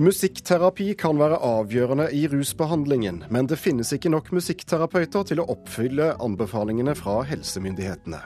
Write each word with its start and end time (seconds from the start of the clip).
Musikkterapi 0.00 0.94
kan 0.96 1.18
være 1.20 1.36
avgjørende 1.44 2.06
i 2.16 2.22
rusbehandlingen, 2.32 3.24
men 3.28 3.48
det 3.48 3.58
finnes 3.60 3.90
ikke 3.92 4.08
nok 4.08 4.30
musikkterapeuter 4.32 5.26
til 5.28 5.42
å 5.42 5.44
oppfylle 5.52 6.14
anbefalingene 6.16 6.94
fra 6.96 7.18
helsemyndighetene. 7.28 8.20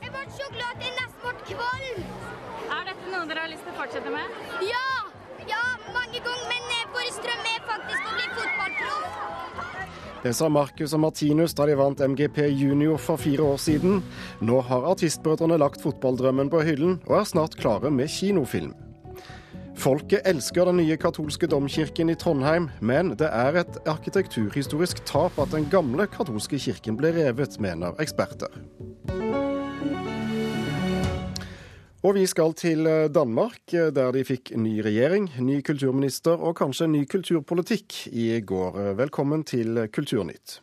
Jeg 0.00 0.08
ble 0.14 0.22
så 0.32 0.46
glad 0.54 0.70
at 0.70 0.86
jeg 0.86 0.94
nesten 0.96 1.26
ble 1.26 1.34
kvalm. 1.50 2.06
Er 2.64 2.86
dette 2.88 3.10
noe 3.12 3.28
dere 3.28 3.42
har 3.44 3.52
lyst 3.52 3.66
til 3.66 3.74
å 3.74 3.76
fortsette 3.76 4.12
med? 4.14 4.38
Ja! 4.64 4.86
Ja, 5.50 5.60
mange 5.92 6.22
ganger, 6.24 6.46
men 6.48 6.88
vår 6.94 7.10
drøm 7.26 7.48
er 7.50 7.66
faktisk 7.66 8.06
å 8.08 8.14
bli 8.16 8.30
fotballproff. 8.38 9.18
Det 10.22 10.32
sa 10.38 10.48
Marcus 10.54 10.94
og 10.96 11.02
Martinus 11.02 11.56
da 11.58 11.66
de 11.68 11.74
vant 11.76 12.00
MGP 12.06 12.46
Junior 12.54 12.96
for 12.96 13.20
fire 13.20 13.50
år 13.52 13.60
siden. 13.60 14.00
Nå 14.40 14.62
har 14.64 14.88
artistbrødrene 14.94 15.60
lagt 15.60 15.84
fotballdrømmen 15.84 16.48
på 16.48 16.64
hyllen, 16.64 17.02
og 17.04 17.18
er 17.20 17.28
snart 17.28 17.58
klare 17.60 17.92
med 17.92 18.08
kinofilm. 18.08 18.72
Folket 19.76 20.26
elsker 20.28 20.68
den 20.68 20.78
nye 20.82 20.96
katolske 21.00 21.48
domkirken 21.50 22.10
i 22.12 22.16
Trondheim, 22.18 22.68
men 22.80 23.14
det 23.18 23.28
er 23.32 23.56
et 23.62 23.78
arkitekturhistorisk 23.88 25.00
tap 25.08 25.38
at 25.42 25.54
den 25.54 25.68
gamle 25.72 26.06
katolske 26.12 26.60
kirken 26.60 26.98
ble 27.00 27.10
revet, 27.16 27.56
mener 27.62 27.96
eksperter. 28.02 28.52
Og 32.02 32.16
vi 32.18 32.26
skal 32.26 32.54
til 32.58 32.88
Danmark, 33.14 33.60
der 33.70 34.10
de 34.14 34.24
fikk 34.26 34.52
ny 34.58 34.80
regjering, 34.82 35.30
ny 35.38 35.60
kulturminister 35.62 36.34
og 36.34 36.56
kanskje 36.58 36.90
ny 36.90 37.04
kulturpolitikk 37.06 38.08
i 38.10 38.40
går. 38.42 38.80
Velkommen 38.98 39.46
til 39.46 39.86
Kulturnytt. 39.94 40.58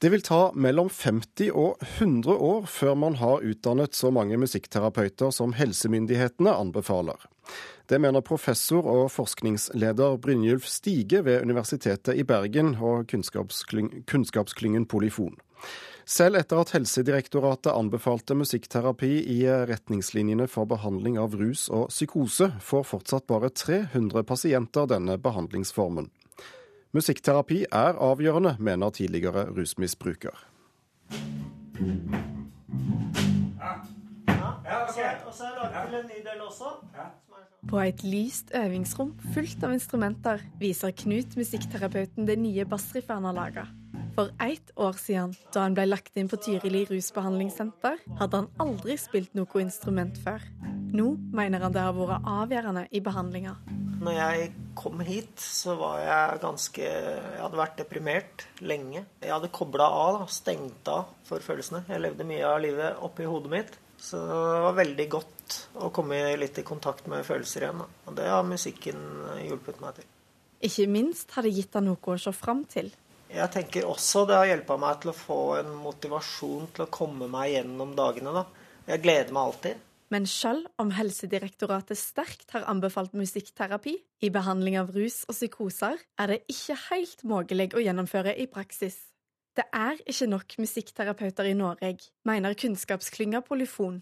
Det 0.00 0.08
vil 0.08 0.22
ta 0.24 0.46
mellom 0.56 0.88
50 0.88 1.50
og 1.52 1.82
100 1.84 2.32
år 2.32 2.62
før 2.72 2.94
man 2.96 3.18
har 3.20 3.42
utdannet 3.44 3.92
så 3.92 4.08
mange 4.08 4.38
musikkterapeuter 4.40 5.28
som 5.36 5.52
helsemyndighetene 5.58 6.54
anbefaler. 6.56 7.18
Det 7.84 7.98
mener 8.00 8.24
professor 8.24 8.86
og 8.88 9.10
forskningsleder 9.12 10.16
Brynjulf 10.24 10.64
Stige 10.72 11.20
ved 11.26 11.44
Universitetet 11.44 12.16
i 12.16 12.24
Bergen 12.24 12.78
og 12.80 13.12
kunnskapsklyngen 13.12 14.86
Polyfon. 14.88 15.36
Selv 16.08 16.40
etter 16.40 16.62
at 16.62 16.72
Helsedirektoratet 16.72 17.68
anbefalte 17.74 18.38
musikkterapi 18.40 19.12
i 19.34 19.42
retningslinjene 19.68 20.48
for 20.48 20.70
behandling 20.70 21.20
av 21.20 21.36
rus 21.36 21.68
og 21.68 21.90
psykose, 21.92 22.48
får 22.64 22.88
fortsatt 22.88 23.28
bare 23.28 23.52
300 23.52 24.24
pasienter 24.24 24.88
denne 24.90 25.20
behandlingsformen. 25.20 26.08
Musikkterapi 26.90 27.64
er 27.70 27.98
avgjørende, 28.02 28.56
mener 28.58 28.90
tidligere 28.90 29.44
rusmisbruker. 29.54 30.34
På 37.70 37.78
et 37.78 38.02
lyst 38.02 38.50
øvingsrom 38.58 39.12
fullt 39.34 39.62
av 39.62 39.76
instrumenter 39.76 40.42
viser 40.58 40.90
Knut 40.90 41.36
musikkterapeuten 41.38 42.26
det 42.26 42.40
nye 42.42 42.66
bassriffet 42.66 43.14
han 43.14 43.28
har 43.28 43.38
laga. 43.38 43.66
For 44.18 44.34
ett 44.42 44.72
år 44.76 44.98
siden, 44.98 45.36
da 45.54 45.62
han 45.68 45.76
ble 45.78 45.84
lagt 45.86 46.18
inn 46.18 46.26
på 46.28 46.40
Tyrili 46.42 46.82
rusbehandlingssenter, 46.90 48.02
hadde 48.18 48.40
han 48.42 48.50
aldri 48.58 48.98
spilt 48.98 49.38
noe 49.38 49.62
instrument 49.62 50.18
før. 50.24 50.42
Nå 50.90 51.12
mener 51.30 51.62
han 51.62 51.76
det 51.76 51.86
har 51.86 51.94
vært 51.94 52.26
avgjørende 52.26 52.88
i 52.90 52.98
behandlinga. 52.98 53.54
Når 54.02 54.18
jeg 54.18 54.50
kom 54.80 55.02
hit, 55.04 55.36
så 55.40 55.76
var 55.78 56.00
jeg 56.02 56.40
ganske 56.42 56.86
Jeg 56.86 57.40
hadde 57.42 57.60
vært 57.60 57.78
deprimert 57.82 58.46
lenge. 58.64 59.04
Jeg 59.20 59.32
hadde 59.34 59.52
kobla 59.54 59.86
av, 59.86 60.22
da, 60.22 60.30
stengt 60.32 60.88
av 60.90 61.12
for 61.28 61.44
følelsene. 61.44 61.84
Jeg 61.90 62.02
levde 62.02 62.26
mye 62.28 62.46
av 62.48 62.60
livet 62.64 63.04
oppi 63.04 63.28
hodet 63.28 63.52
mitt. 63.52 63.76
Så 64.00 64.16
det 64.16 64.62
var 64.64 64.78
veldig 64.78 65.06
godt 65.12 65.58
å 65.84 65.90
komme 65.92 66.22
litt 66.40 66.56
i 66.58 66.64
kontakt 66.64 67.08
med 67.12 67.26
følelser 67.26 67.66
igjen. 67.66 67.82
Da. 67.82 67.88
Og 68.08 68.16
det 68.16 68.30
har 68.32 68.48
musikken 68.48 69.04
hjulpet 69.44 69.82
meg 69.84 70.00
til. 70.00 70.08
Ikke 70.64 70.86
minst 70.92 71.36
har 71.36 71.44
det 71.44 71.52
gitt 71.56 71.72
deg 71.76 71.84
noe 71.84 72.14
å 72.14 72.20
se 72.20 72.32
fram 72.36 72.64
til. 72.68 72.88
Jeg 73.30 73.52
tenker 73.54 73.86
også 73.86 74.24
det 74.26 74.38
har 74.40 74.48
hjulpet 74.48 74.80
meg 74.82 75.02
til 75.02 75.12
å 75.12 75.16
få 75.16 75.38
en 75.60 75.70
motivasjon 75.84 76.72
til 76.74 76.86
å 76.86 76.90
komme 76.92 77.28
meg 77.30 77.52
gjennom 77.54 77.92
dagene. 77.98 78.32
da. 78.40 78.44
Jeg 78.88 79.04
gleder 79.04 79.36
meg 79.36 79.42
alltid. 79.42 79.86
Men 80.10 80.26
selv 80.26 80.66
om 80.82 80.90
Helsedirektoratet 80.90 81.98
sterkt 81.98 82.50
har 82.50 82.66
anbefalt 82.70 83.12
musikkterapi 83.14 83.94
i 84.26 84.30
behandling 84.34 84.74
av 84.80 84.90
rus 84.90 85.22
og 85.28 85.36
psykoser, 85.36 86.00
er 86.18 86.32
det 86.32 86.40
ikke 86.50 86.76
helt 86.88 87.22
mulig 87.22 87.68
å 87.78 87.82
gjennomføre 87.84 88.34
i 88.34 88.48
praksis. 88.50 88.98
Det 89.54 89.68
er 89.74 90.00
ikke 90.10 90.26
nok 90.30 90.56
musikkterapeuter 90.58 91.50
i 91.50 91.54
Norge, 91.54 92.08
mener 92.26 92.58
kunnskapsklynga 92.58 93.42
Polyfon. 93.46 94.00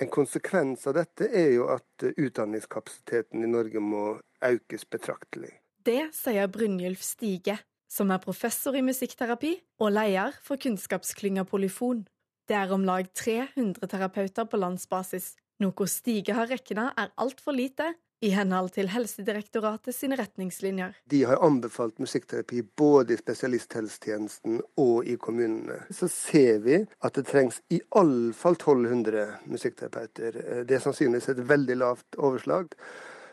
En 0.00 0.10
konsekvens 0.10 0.86
av 0.88 0.96
dette 0.96 1.28
er 1.28 1.52
jo 1.54 1.68
at 1.72 2.06
utdanningskapasiteten 2.08 3.44
i 3.44 3.50
Norge 3.50 3.84
må 3.84 4.04
økes 4.44 4.88
betraktelig. 4.88 5.52
Det 5.84 6.08
sier 6.16 6.48
Brynjulf 6.48 7.04
Stige, 7.04 7.58
som 7.88 8.10
er 8.10 8.22
professor 8.24 8.74
i 8.74 8.82
musikkterapi 8.82 9.52
og 9.84 9.92
leder 9.92 10.34
for 10.42 10.56
kunnskapsklynga 10.60 11.44
Polyfon. 11.48 12.06
Det 12.44 12.56
er 12.58 12.72
om 12.76 12.84
lag 12.84 13.06
300 13.16 13.88
terapeuter 13.88 14.44
på 14.44 14.60
landsbasis, 14.60 15.32
noe 15.62 15.86
Stige 15.88 16.34
har 16.36 16.50
regna 16.50 16.90
er 16.98 17.12
altfor 17.20 17.54
lite 17.56 17.94
i 18.24 18.30
henhold 18.32 18.70
til 18.74 18.88
Helsedirektoratet 18.92 19.94
sine 19.94 20.16
retningslinjer. 20.16 20.94
De 21.10 21.22
har 21.28 21.40
anbefalt 21.44 21.98
musikkterapi 22.00 22.62
både 22.76 23.14
i 23.14 23.20
spesialisthelsetjenesten 23.20 24.60
og 24.80 25.08
i 25.08 25.16
kommunene. 25.20 25.82
Så 25.92 26.08
ser 26.12 26.62
vi 26.64 26.78
at 26.84 27.16
det 27.18 27.26
trengs 27.28 27.60
i 27.74 27.80
alle 27.96 28.32
fall 28.36 28.56
1200 28.56 29.26
musikkterapeuter. 29.50 30.40
Det 30.64 30.78
er 30.78 30.84
sannsynligvis 30.84 31.32
et 31.34 31.42
veldig 31.48 31.80
lavt 31.80 32.20
overslag. 32.20 32.72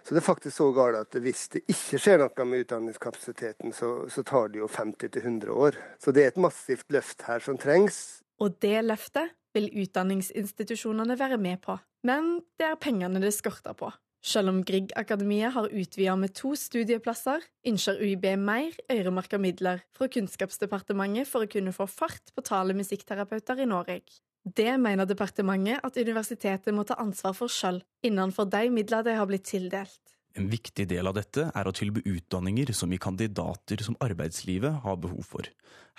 Så 0.01 0.15
det 0.15 0.23
er 0.23 0.25
faktisk 0.25 0.57
så 0.57 0.71
galt 0.73 0.97
at 0.97 1.19
hvis 1.23 1.45
det 1.53 1.61
ikke 1.69 1.99
skjer 2.01 2.23
noe 2.23 2.47
med 2.49 2.65
utdanningskapasiteten, 2.65 3.75
så, 3.75 3.93
så 4.09 4.23
tar 4.27 4.49
det 4.51 4.63
jo 4.63 4.71
50-100 4.71 5.51
år. 5.53 5.77
Så 6.01 6.11
det 6.15 6.25
er 6.25 6.33
et 6.33 6.41
massivt 6.41 6.89
løft 6.91 7.27
her 7.27 7.43
som 7.43 7.59
trengs. 7.61 8.21
Og 8.41 8.57
det 8.63 8.79
løftet 8.83 9.35
vil 9.55 9.69
utdanningsinstitusjonene 9.83 11.17
være 11.19 11.37
med 11.41 11.61
på. 11.61 11.77
Men 12.07 12.39
det 12.57 12.71
er 12.71 12.79
pengene 12.81 13.21
det 13.21 13.33
skorter 13.35 13.75
på. 13.77 13.91
Selv 14.21 14.51
om 14.51 14.59
Grieg-akademiet 14.65 15.53
har 15.55 15.69
utvidet 15.73 16.17
med 16.21 16.33
to 16.37 16.53
studieplasser, 16.57 17.41
ønsker 17.65 17.97
UiB 17.97 18.27
mer 18.37 18.75
øremerka 18.93 19.39
midler 19.41 19.81
fra 19.97 20.07
Kunnskapsdepartementet 20.13 21.29
for 21.29 21.45
å 21.45 21.49
kunne 21.49 21.73
få 21.73 21.87
fart 21.89 22.29
på 22.35 22.43
tallet 22.45 22.77
musikkterapeuter 22.77 23.63
i 23.63 23.69
Norge. 23.69 24.21
Det 24.45 24.77
mener 24.81 25.09
departementet 25.09 25.81
at 25.85 25.97
universitetet 25.97 26.73
må 26.73 26.85
ta 26.85 26.99
ansvar 27.01 27.33
for 27.37 27.49
sjøl, 27.49 27.81
innenfor 28.05 28.49
de 28.49 28.69
midler 28.73 29.05
de 29.05 29.17
har 29.17 29.29
blitt 29.29 29.49
tildelt. 29.49 29.99
En 30.37 30.47
viktig 30.49 30.85
del 30.87 31.09
av 31.09 31.17
dette 31.17 31.49
er 31.49 31.67
å 31.67 31.73
tilby 31.75 32.05
utdanninger 32.07 32.71
som 32.77 32.93
gir 32.93 33.01
kandidater 33.03 33.81
som 33.83 33.97
arbeidslivet 34.05 34.81
har 34.85 35.01
behov 35.01 35.25
for, 35.27 35.49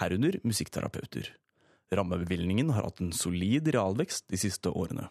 herunder 0.00 0.38
musikkterapeuter. 0.46 1.34
Rammebevilgningen 1.96 2.72
har 2.74 2.88
hatt 2.88 3.02
en 3.04 3.12
solid 3.16 3.68
realvekst 3.74 4.28
de 4.32 4.40
siste 4.40 4.72
årene. 4.72 5.08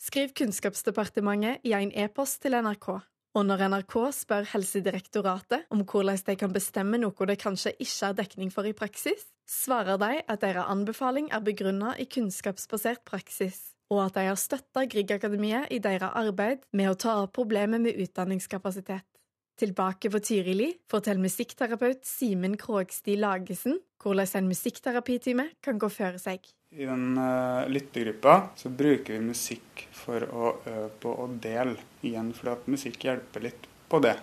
Skriv 0.00 0.34
Kunnskapsdepartementet 0.36 1.64
i 1.64 1.72
en 1.76 1.92
e-post 1.94 2.42
til 2.42 2.56
NRK. 2.58 2.88
Og 3.34 3.46
når 3.48 3.64
NRK 3.66 3.94
spør 4.14 4.46
Helsedirektoratet 4.52 5.64
om 5.74 5.82
hvordan 5.82 6.20
de 6.26 6.36
kan 6.38 6.52
bestemme 6.54 7.00
noe 7.02 7.26
det 7.26 7.40
kanskje 7.42 7.72
ikke 7.82 8.10
er 8.10 8.18
dekning 8.20 8.52
for 8.54 8.68
i 8.68 8.74
praksis, 8.76 9.24
svarer 9.48 9.98
de 9.98 10.20
at 10.22 10.42
deres 10.44 10.68
anbefaling 10.70 11.32
er 11.34 11.42
begrunnet 11.42 11.98
i 11.98 12.06
kunnskapsbasert 12.06 13.02
praksis, 13.08 13.74
og 13.90 14.04
at 14.06 14.14
de 14.18 14.28
har 14.28 14.38
støtta 14.38 14.86
Grieg-akademiet 14.86 15.72
i 15.74 15.80
deres 15.82 16.14
arbeid 16.14 16.62
med 16.72 16.92
å 16.92 16.98
ta 16.98 17.16
opp 17.24 17.34
problemet 17.34 17.82
med 17.82 17.98
utdanningskapasitet. 18.06 19.06
Tilbake 19.54 20.10
på 20.10 20.18
Tyrili 20.18 20.72
forteller 20.90 21.22
musikkterapeut 21.22 22.02
Simen 22.06 22.56
Krogsti 22.58 23.14
Lagesen 23.14 23.78
hvordan 24.02 24.28
en 24.40 24.48
musikkterapitime 24.50 25.46
kan 25.64 25.78
gå 25.80 25.88
føre 25.88 26.18
seg. 26.20 26.42
I 26.74 26.88
den 26.88 27.14
uh, 27.14 27.64
lyttegruppa 27.70 28.34
så 28.58 28.70
bruker 28.74 29.14
vi 29.14 29.28
musikk 29.28 29.84
for 29.94 30.26
å 30.26 30.48
øve 30.66 30.88
på 31.00 31.12
å 31.22 31.28
dele 31.40 31.76
igjen, 32.02 32.32
fordi 32.34 32.52
at 32.52 32.70
musikk 32.74 33.06
hjelper 33.06 33.46
litt 33.46 33.68
på 33.88 34.00
det. 34.02 34.16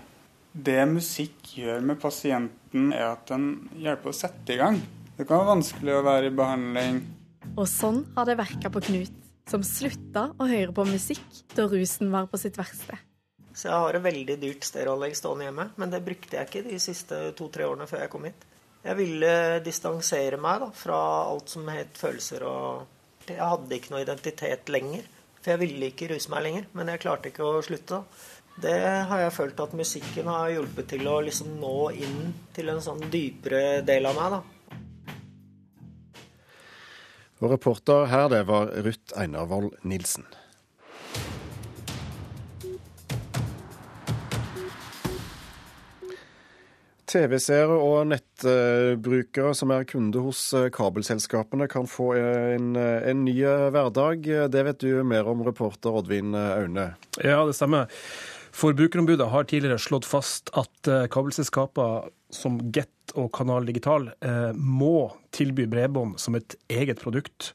Det 0.52 0.82
musikk 0.92 1.54
gjør 1.62 1.80
med 1.88 2.02
pasienten, 2.02 2.92
er 2.92 3.14
at 3.14 3.32
den 3.32 3.70
hjelper 3.80 4.12
å 4.12 4.18
sette 4.18 4.52
i 4.52 4.60
gang. 4.60 4.82
Det 5.16 5.24
kan 5.24 5.40
være 5.40 5.54
vanskelig 5.54 5.96
å 5.96 6.04
være 6.10 6.28
i 6.28 6.36
behandling. 6.36 7.00
Og 7.56 7.64
sånn 7.72 8.04
har 8.18 8.28
det 8.28 8.36
verka 8.42 8.72
på 8.74 8.84
Knut, 8.84 9.16
som 9.48 9.64
slutta 9.64 10.28
å 10.36 10.50
høre 10.52 10.76
på 10.76 10.86
musikk 10.92 11.40
da 11.56 11.70
rusen 11.72 12.12
var 12.12 12.28
på 12.28 12.40
sitt 12.42 12.60
verste. 12.60 13.00
Så 13.54 13.68
jeg 13.68 13.84
har 13.84 13.98
et 13.98 14.04
veldig 14.06 14.38
dyrt 14.40 14.66
stereoanlegg 14.66 15.16
stående 15.18 15.48
hjemme, 15.50 15.68
men 15.82 15.92
det 15.92 16.04
brukte 16.06 16.38
jeg 16.38 16.48
ikke 16.48 16.66
de 16.70 16.80
siste 16.80 17.20
to-tre 17.38 17.68
årene 17.68 17.88
før 17.90 18.06
jeg 18.06 18.12
kom 18.14 18.28
hit. 18.30 18.46
Jeg 18.82 18.98
ville 18.98 19.34
distansere 19.62 20.40
meg 20.42 20.64
da, 20.64 20.70
fra 20.74 21.00
alt 21.30 21.52
som 21.54 21.68
het 21.70 22.00
følelser 22.00 22.48
og 22.50 22.98
Jeg 23.30 23.38
hadde 23.38 23.76
ikke 23.78 23.92
noe 23.94 24.02
identitet 24.02 24.70
lenger. 24.74 25.04
For 25.42 25.54
jeg 25.54 25.62
ville 25.62 25.90
ikke 25.92 26.08
ruse 26.12 26.30
meg 26.34 26.44
lenger, 26.46 26.66
men 26.78 26.90
jeg 26.90 27.02
klarte 27.04 27.30
ikke 27.30 27.46
å 27.46 27.62
slutte. 27.66 28.02
da. 28.02 28.04
Det 28.62 28.80
har 29.10 29.22
jeg 29.24 29.34
følt 29.34 29.62
at 29.64 29.76
musikken 29.78 30.28
har 30.30 30.50
hjulpet 30.52 30.90
til 30.92 31.08
å 31.08 31.22
liksom 31.24 31.54
nå 31.62 31.78
inn 31.98 32.34
til 32.54 32.70
en 32.74 32.82
sånn 32.84 33.02
dypere 33.14 33.82
del 33.86 34.10
av 34.10 34.18
meg. 34.18 34.36
da. 34.36 34.42
Og 37.42 37.50
reporter 37.50 38.06
her, 38.06 38.28
det 38.30 38.44
var 38.46 38.70
Ruth 38.86 39.18
Einarvold 39.18 39.80
Nilsen. 39.82 40.28
TV-seere 47.12 47.76
og 47.76 48.08
nettbrukere 48.10 49.52
som 49.58 49.74
er 49.76 49.88
kunde 49.90 50.24
hos 50.24 50.46
eh, 50.58 50.70
kabelselskapene, 50.74 51.68
kan 51.72 51.90
få 51.90 52.14
en, 52.18 52.74
en 52.80 53.26
ny 53.26 53.36
hverdag. 53.44 54.30
Det 54.54 54.64
vet 54.68 54.84
du 54.84 55.04
mer 55.08 55.28
om, 55.28 55.44
reporter 55.46 56.00
Oddvin 56.02 56.36
Aune. 56.36 56.94
Ja, 57.20 57.42
det 57.48 57.58
stemmer. 57.58 57.92
Forbrukerombudet 58.56 59.30
har 59.32 59.48
tidligere 59.48 59.80
slått 59.80 60.08
fast 60.08 60.52
at 60.60 60.90
kabelselskaper 61.12 62.10
som 62.36 62.58
Get 62.76 63.14
og 63.16 63.30
Kanal 63.36 63.68
Digital 63.68 64.10
må 64.60 65.12
tilby 65.36 65.70
bredbånd 65.72 66.20
som 66.20 66.36
et 66.36 66.58
eget 66.72 67.00
produkt 67.00 67.54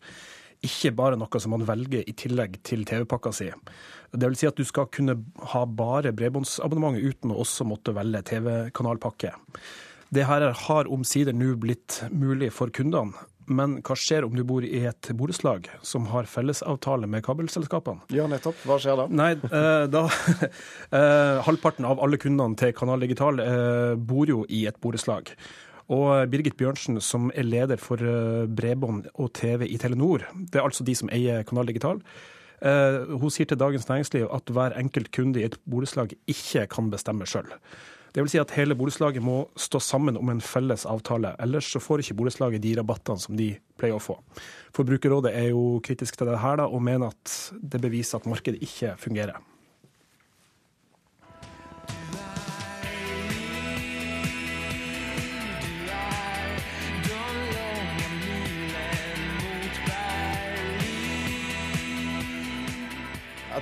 ikke 0.65 0.93
bare 0.97 1.19
noe 1.21 1.41
som 1.43 1.53
man 1.55 1.67
velger 1.69 2.07
i 2.07 2.15
tillegg 2.17 2.61
til 2.67 2.85
TV-pakka 2.89 3.33
si. 3.35 3.51
Det 4.17 4.29
vil 4.31 4.39
si 4.39 4.49
at 4.49 4.57
du 4.57 4.65
skal 4.65 4.89
kunne 4.93 5.19
ha 5.53 5.65
bare 5.67 6.15
bredbåndsabonnementet 6.17 7.05
uten 7.05 7.35
å 7.35 7.41
også 7.45 7.67
måtte 7.69 7.95
velge 7.97 8.23
TV-kanalpakke. 8.31 9.35
Det 10.15 10.27
her 10.29 10.53
har 10.55 10.93
omsider 10.93 11.35
nå 11.35 11.57
blitt 11.61 12.05
mulig 12.15 12.53
for 12.55 12.71
kundene. 12.71 13.17
Men 13.47 13.77
hva 13.87 13.95
skjer 13.99 14.25
om 14.27 14.35
du 14.35 14.43
bor 14.47 14.65
i 14.67 14.81
et 14.89 15.09
borettslag 15.15 15.69
som 15.87 16.09
har 16.11 16.27
fellesavtale 16.27 17.07
med 17.11 17.23
kabelselskapene? 17.27 18.09
Ja, 18.15 18.27
nettopp. 18.31 18.59
Hva 18.67 18.79
skjer 18.83 18.99
da? 18.99 19.07
Nei, 19.07 19.33
eh, 19.39 19.85
da 19.91 20.03
eh, 20.99 21.45
Halvparten 21.47 21.87
av 21.87 22.03
alle 22.03 22.19
kundene 22.19 22.59
til 22.59 22.75
Kanal 22.75 23.07
Digital 23.07 23.39
eh, 23.45 23.95
bor 23.95 24.27
jo 24.31 24.43
i 24.51 24.65
et 24.67 24.81
borettslag. 24.83 25.31
Og 25.93 26.31
Birgit 26.31 26.57
Bjørnsen, 26.59 26.99
som 27.01 27.29
er 27.35 27.47
leder 27.47 27.79
for 27.79 28.03
eh, 28.03 28.47
bredbånd 28.51 29.07
og 29.15 29.31
TV 29.39 29.69
i 29.69 29.79
Telenor, 29.79 30.25
det 30.35 30.59
er 30.59 30.67
altså 30.67 30.87
de 30.87 30.97
som 30.99 31.11
eier 31.15 31.47
Kanal 31.47 31.71
Digital, 31.71 32.01
eh, 32.59 33.05
hun 33.15 33.31
sier 33.31 33.47
til 33.47 33.61
Dagens 33.61 33.87
Næringsliv 33.87 34.27
at 34.35 34.51
hver 34.51 34.75
enkelt 34.81 35.13
kunde 35.15 35.43
i 35.43 35.47
et 35.47 35.59
borettslag 35.63 36.17
ikke 36.27 36.67
kan 36.75 36.91
bestemme 36.91 37.29
sjøl. 37.31 37.55
Det 38.17 38.25
vil 38.25 38.33
si 38.33 38.41
at 38.41 38.55
hele 38.57 38.75
borettslaget 38.75 39.23
må 39.23 39.43
stå 39.61 39.79
sammen 39.79 40.17
om 40.19 40.31
en 40.33 40.43
felles 40.43 40.87
avtale, 40.89 41.35
ellers 41.39 41.69
så 41.71 41.83
får 41.85 42.03
ikke 42.03 42.17
borettslaget 42.19 42.65
de 42.65 42.73
rabattene 42.79 43.23
som 43.23 43.37
de 43.39 43.53
pleier 43.79 43.99
å 43.99 44.03
få. 44.03 44.17
Forbrukerrådet 44.75 45.37
er 45.37 45.51
jo 45.53 45.77
kritisk 45.85 46.17
til 46.19 46.33
det 46.33 46.41
her 46.43 46.63
da, 46.63 46.67
og 46.67 46.83
mener 46.83 47.13
at 47.13 47.37
det 47.61 47.83
beviser 47.85 48.19
at 48.19 48.27
markedet 48.33 48.65
ikke 48.65 48.97
fungerer. 48.99 49.39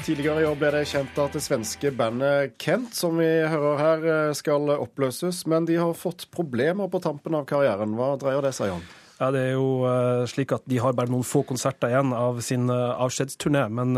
Tidligere 0.05 0.43
i 0.43 0.45
år 0.45 0.57
ble 0.61 0.69
det 0.75 0.83
kjent 0.91 1.17
at 1.17 1.33
det 1.33 1.41
svenske 1.41 1.89
bandet 1.97 2.59
Kent, 2.61 2.93
som 2.93 3.17
vi 3.17 3.25
hører 3.25 3.79
her, 3.81 4.03
eh, 4.05 4.33
skal 4.37 4.69
oppløses. 4.75 5.47
Men 5.49 5.65
de 5.65 5.79
har 5.81 5.95
fått 5.97 6.27
problemer 6.29 6.91
på 6.93 7.01
tampen 7.01 7.33
av 7.33 7.47
karrieren. 7.49 7.95
Hva 7.97 8.11
dreier 8.21 8.45
det 8.45 8.53
seg 8.53 8.75
om? 8.75 8.83
Ja, 9.17 9.31
Det 9.31 9.41
er 9.41 9.53
jo 9.55 9.87
uh, 9.89 10.27
slik 10.29 10.53
at 10.53 10.69
de 10.69 10.77
har 10.77 10.93
bare 10.93 11.09
noen 11.09 11.25
få 11.25 11.41
konserter 11.49 11.89
igjen 11.89 12.13
av 12.13 12.43
sin 12.45 12.69
uh, 12.69 13.01
avskjedsturné. 13.01 13.65
Men 13.73 13.97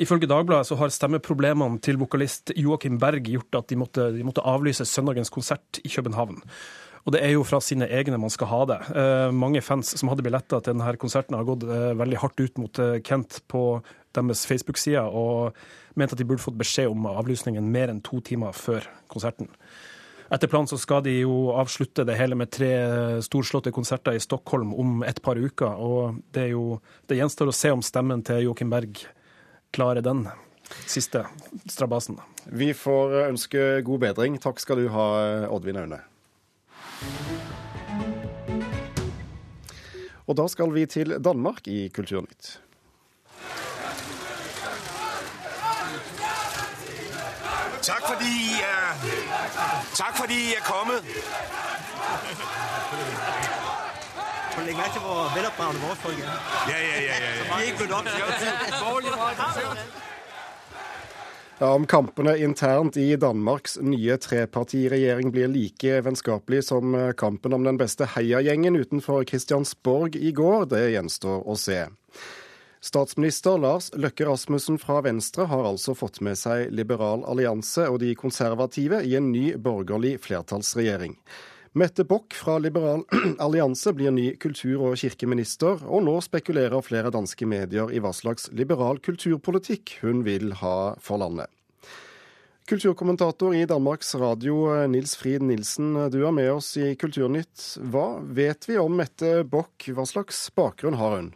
ifølge 0.00 0.30
Dagbladet 0.30 0.70
så 0.70 0.78
har 0.80 0.88
stemmeproblemene 0.88 1.82
til 1.84 2.00
vokalist 2.00 2.54
Joakim 2.56 2.96
Berg 2.96 3.28
gjort 3.28 3.60
at 3.60 3.68
de 3.68 3.76
måtte, 3.76 4.08
de 4.16 4.24
måtte 4.24 4.40
avlyse 4.40 4.88
søndagens 4.88 5.28
konsert 5.28 5.82
i 5.84 5.92
København. 5.92 6.40
Og 7.02 7.14
det 7.14 7.22
er 7.24 7.32
jo 7.34 7.42
fra 7.46 7.58
sine 7.62 7.88
egne 7.90 8.18
man 8.20 8.30
skal 8.30 8.50
ha 8.52 8.60
det. 8.70 8.78
Eh, 8.94 9.28
mange 9.34 9.62
fans 9.64 9.90
som 9.98 10.10
hadde 10.12 10.22
billetter 10.22 10.62
til 10.62 10.76
denne 10.76 10.96
konserten, 11.02 11.34
har 11.34 11.46
gått 11.48 11.66
eh, 11.66 11.94
veldig 11.98 12.20
hardt 12.22 12.42
ut 12.42 12.60
mot 12.62 12.82
eh, 12.82 13.00
Kent 13.02 13.40
på 13.50 13.62
deres 14.14 14.44
Facebook-sider 14.46 15.08
og 15.08 15.56
mente 15.98 16.14
at 16.14 16.20
de 16.20 16.26
burde 16.28 16.44
fått 16.44 16.60
beskjed 16.60 16.92
om 16.92 17.08
avlysningen 17.10 17.72
mer 17.74 17.90
enn 17.90 18.02
to 18.06 18.20
timer 18.24 18.54
før 18.54 18.86
konserten. 19.10 19.50
Etter 20.32 20.48
planen 20.48 20.70
så 20.70 20.78
skal 20.80 21.02
de 21.04 21.18
jo 21.24 21.50
avslutte 21.58 22.06
det 22.08 22.16
hele 22.16 22.38
med 22.38 22.52
tre 22.54 22.70
storslåtte 23.24 23.72
konserter 23.74 24.16
i 24.16 24.22
Stockholm 24.22 24.70
om 24.72 25.02
et 25.04 25.18
par 25.24 25.36
uker. 25.36 25.74
Og 25.76 26.22
det, 26.32 26.46
er 26.46 26.54
jo, 26.54 26.78
det 27.10 27.18
gjenstår 27.18 27.50
å 27.50 27.56
se 27.56 27.72
om 27.74 27.84
stemmen 27.84 28.22
til 28.24 28.46
Joakim 28.46 28.72
Berg 28.72 29.02
klarer 29.76 30.00
den 30.04 30.24
siste 30.88 31.26
strabasen. 31.66 32.16
Vi 32.48 32.70
får 32.72 33.18
ønske 33.26 33.66
god 33.84 34.06
bedring. 34.06 34.40
Takk 34.40 34.62
skal 34.62 34.80
du 34.80 34.88
ha, 34.94 35.10
Oddvin 35.52 35.82
Aune. 35.84 36.00
Og 40.26 40.36
da 40.38 40.48
skal 40.48 40.74
vi 40.74 40.86
til 40.86 41.16
Danmark 41.24 41.66
i 41.66 41.88
Kulturnytt. 41.94 42.60
Takk 47.82 48.04
fordi 48.06 48.30
I 48.30 48.60
er, 48.62 48.94
tak 49.94 50.16
fordi 50.16 50.34
I 50.34 50.54
er 50.54 50.62
kommet. 50.64 51.02
Legg 54.62 54.76
merke 54.76 54.92
til 54.92 55.00
hvor 55.02 55.32
veloppdragne 55.34 55.80
våre 55.82 55.96
folk 55.96 56.18
er. 56.18 56.24
Ja, 56.70 56.78
ja, 56.78 57.00
ja. 57.00 57.16
ja, 57.24 57.30
ja. 57.36 57.42
De 57.48 57.52
er 57.52 57.60
ikke 57.66 57.78
blødt 57.78 57.92
opp. 57.92 58.06
Ja, 61.62 61.74
om 61.74 61.86
kampene 61.86 62.38
internt 62.38 62.96
i 62.96 63.16
Danmarks 63.16 63.76
nye 63.78 64.16
trepartiregjering 64.18 65.28
blir 65.30 65.46
like 65.46 66.00
vennskapelig 66.02 66.64
som 66.66 66.94
eh, 66.98 67.12
kampen 67.14 67.54
om 67.54 67.62
den 67.62 67.78
beste 67.78 68.08
heiagjengen 68.16 68.74
utenfor 68.74 69.22
Christiansborg 69.30 70.18
i 70.18 70.32
går, 70.34 70.64
det 70.72 70.80
gjenstår 70.90 71.46
å 71.46 71.54
se. 71.54 71.84
Statsminister 72.82 73.62
Lars 73.62 73.92
Løkke 73.94 74.26
Rasmussen 74.26 74.80
fra 74.82 75.04
Venstre 75.06 75.46
har 75.52 75.70
altså 75.70 75.94
fått 75.94 76.18
med 76.26 76.40
seg 76.40 76.74
Liberal 76.74 77.22
allianse 77.30 77.86
og 77.86 78.00
de 78.02 78.10
konservative 78.18 78.98
i 79.06 79.14
en 79.20 79.30
ny 79.30 79.52
borgerlig 79.54 80.16
flertallsregjering. 80.26 81.14
Mette 81.74 82.04
Bock 82.04 82.34
fra 82.34 82.58
Liberal 82.58 83.00
allianse 83.38 83.94
blir 83.96 84.12
ny 84.12 84.34
kultur- 84.36 84.82
og 84.90 84.98
kirkeminister, 85.00 85.80
og 85.88 86.02
nå 86.04 86.18
spekulerer 86.20 86.84
flere 86.84 87.08
danske 87.14 87.48
medier 87.48 87.88
i 87.88 88.02
hva 88.04 88.10
slags 88.12 88.50
liberal 88.52 89.00
kulturpolitikk 89.00 89.94
hun 90.02 90.20
vil 90.26 90.52
ha 90.60 90.92
for 91.00 91.22
landet. 91.22 91.48
Kulturkommentator 92.68 93.56
i 93.56 93.64
Danmarks 93.64 94.12
Radio, 94.20 94.68
Nils 94.86 95.16
Frid 95.16 95.42
Nilsen, 95.48 95.96
du 96.12 96.20
er 96.20 96.36
med 96.36 96.50
oss 96.52 96.74
i 96.76 96.92
Kulturnytt. 97.00 97.64
Hva 97.88 98.20
vet 98.20 98.68
vi 98.68 98.76
om 98.78 98.92
Mette 99.00 99.40
Bock, 99.48 99.88
hva 99.96 100.04
slags 100.06 100.44
bakgrunn 100.52 101.00
har 101.00 101.16
hun? 101.16 101.32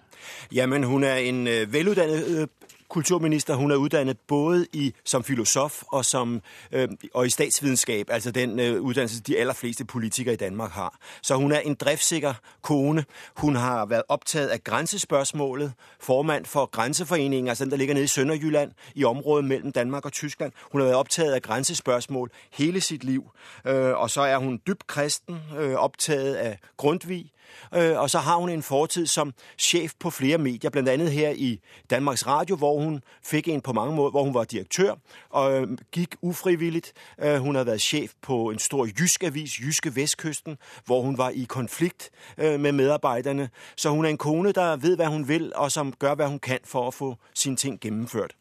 Jamen, 0.52 0.84
hun 0.84 1.04
er 1.04 1.24
en 1.24 1.46
øh, 1.48 1.64
veluddannet 1.72 2.28
øh, 2.28 2.46
kulturminister. 2.88 3.54
Hun 3.54 3.70
er 3.70 3.76
utdannet 3.76 4.18
både 4.18 4.66
i, 4.72 4.94
som 5.04 5.24
filosof 5.24 5.82
og, 5.88 6.04
som, 6.04 6.40
øh, 6.72 6.88
og 7.14 7.26
i 7.26 7.30
statsvidenskap, 7.30 8.06
altså 8.10 8.30
den 8.30 8.60
øh, 8.60 8.80
uddannelse, 8.80 9.22
de 9.22 9.38
allerfleste 9.38 9.84
politikere 9.84 10.34
i 10.34 10.36
Danmark 10.36 10.70
har. 10.70 10.98
Så 11.22 11.34
hun 11.34 11.52
er 11.52 11.58
en 11.58 11.74
driftsikker 11.74 12.34
kone. 12.62 13.04
Hun 13.36 13.56
har 13.56 13.86
vært 13.86 14.02
opptatt 14.08 14.50
av 14.50 14.58
grensespørsmålet. 14.58 15.72
formand 16.00 16.44
for 16.44 16.66
Grenseforeningen, 16.66 17.48
altså 17.48 17.64
den, 17.64 17.70
der 17.70 17.76
ligger 17.76 17.94
nede 17.94 18.04
i 18.04 18.08
Sønderjylland, 18.08 18.72
i 18.94 19.04
området 19.04 19.44
mellem 19.44 19.72
Danmark 19.72 20.04
og 20.04 20.12
Tyskland. 20.12 20.52
Hun 20.72 20.80
har 20.80 20.88
vært 20.88 20.96
opptatt 20.96 21.34
av 21.34 21.40
grensespørsmål 21.40 22.30
hele 22.52 22.80
sitt 22.80 23.04
liv. 23.04 23.22
Øh, 23.64 24.00
og 24.00 24.10
så 24.10 24.20
er 24.20 24.36
hun 24.36 24.60
dybt 24.66 24.86
kristen, 24.86 25.40
øh, 25.58 25.74
av 25.74 25.92
af 26.08 26.58
Grundtvig, 26.76 27.32
og 27.72 28.10
så 28.10 28.18
har 28.18 28.36
hun 28.36 28.48
en 28.48 28.62
fortid 28.62 29.06
som 29.06 29.32
sjef 29.56 29.92
på 29.98 30.10
flere 30.10 30.38
medier, 30.38 30.70
bl.a. 30.70 30.96
her 30.96 31.30
i 31.30 31.60
Danmarks 31.90 32.26
Radio, 32.26 32.56
hvor 32.56 32.80
hun 32.80 33.02
fikk 33.22 33.48
en 33.48 33.60
på 33.60 33.72
mange 33.72 33.94
måter, 33.94 34.10
hvor 34.10 34.22
hun 34.22 34.34
var 34.34 34.44
direktør 34.44 34.94
og 35.30 35.68
gikk 35.92 36.16
ufrivillig. 36.22 36.82
Øh, 37.18 37.38
hun 37.38 37.54
har 37.54 37.64
vært 37.64 37.80
sjef 37.80 38.12
på 38.22 38.50
en 38.50 38.58
stor 38.58 38.86
jysk 39.00 39.24
avis, 39.24 39.60
Jyske 39.60 39.96
Vestkysten, 39.96 40.58
hvor 40.84 41.00
hun 41.02 41.18
var 41.18 41.30
i 41.30 41.46
konflikt 41.48 42.10
med 42.36 42.72
medarbeiderne. 42.72 43.48
Så 43.76 43.90
hun 43.90 44.04
er 44.04 44.08
en 44.08 44.18
kone, 44.18 44.52
der 44.52 44.76
ved, 44.76 44.96
hva 44.96 45.06
hun 45.06 45.28
vil, 45.28 45.52
og 45.54 45.72
som 45.72 45.92
gør, 45.92 46.14
hva 46.14 46.26
hun 46.26 46.38
kan 46.38 46.58
for 46.64 46.88
å 46.88 46.94
få 46.94 47.14
sine 47.34 47.56
ting 47.56 47.80
gennemført. 47.80 48.36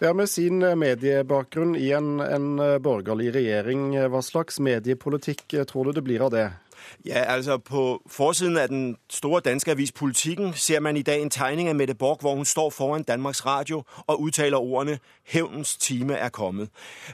Ja, 0.00 0.12
Med 0.12 0.26
sin 0.26 0.58
mediebakgrunn 0.78 1.74
i 1.76 1.90
en, 1.90 2.20
en 2.20 2.56
borgerlig 2.82 3.32
regjering, 3.34 3.96
hva 4.10 4.22
slags 4.22 4.60
mediepolitikk 4.60 5.56
tror 5.66 5.88
du 5.88 5.98
det 5.98 6.04
blir 6.06 6.22
av 6.22 6.30
det? 6.30 6.46
Ja, 7.06 7.24
altså 7.34 7.58
på 7.58 8.02
forsiden 8.06 8.56
av 8.56 8.68
den 8.68 8.96
store 9.10 9.40
danske 9.40 9.70
avis 9.70 9.92
Politikken 9.92 10.54
ser 10.54 10.80
man 10.80 10.96
i 10.96 11.02
dag 11.02 11.22
en 11.22 11.30
tegning 11.30 11.68
av 11.68 11.76
Mette 11.76 11.94
Borg, 11.94 12.18
hvor 12.20 12.34
hun 12.34 12.44
står 12.44 12.70
foran 12.70 13.02
Danmarks 13.02 13.46
Radio 13.46 13.82
og 14.06 14.20
uttaler 14.20 14.56
ordene, 14.56 14.98
hævnens 15.26 15.76
time 15.76 16.14
er 16.14 16.28
kommet. 16.28 16.68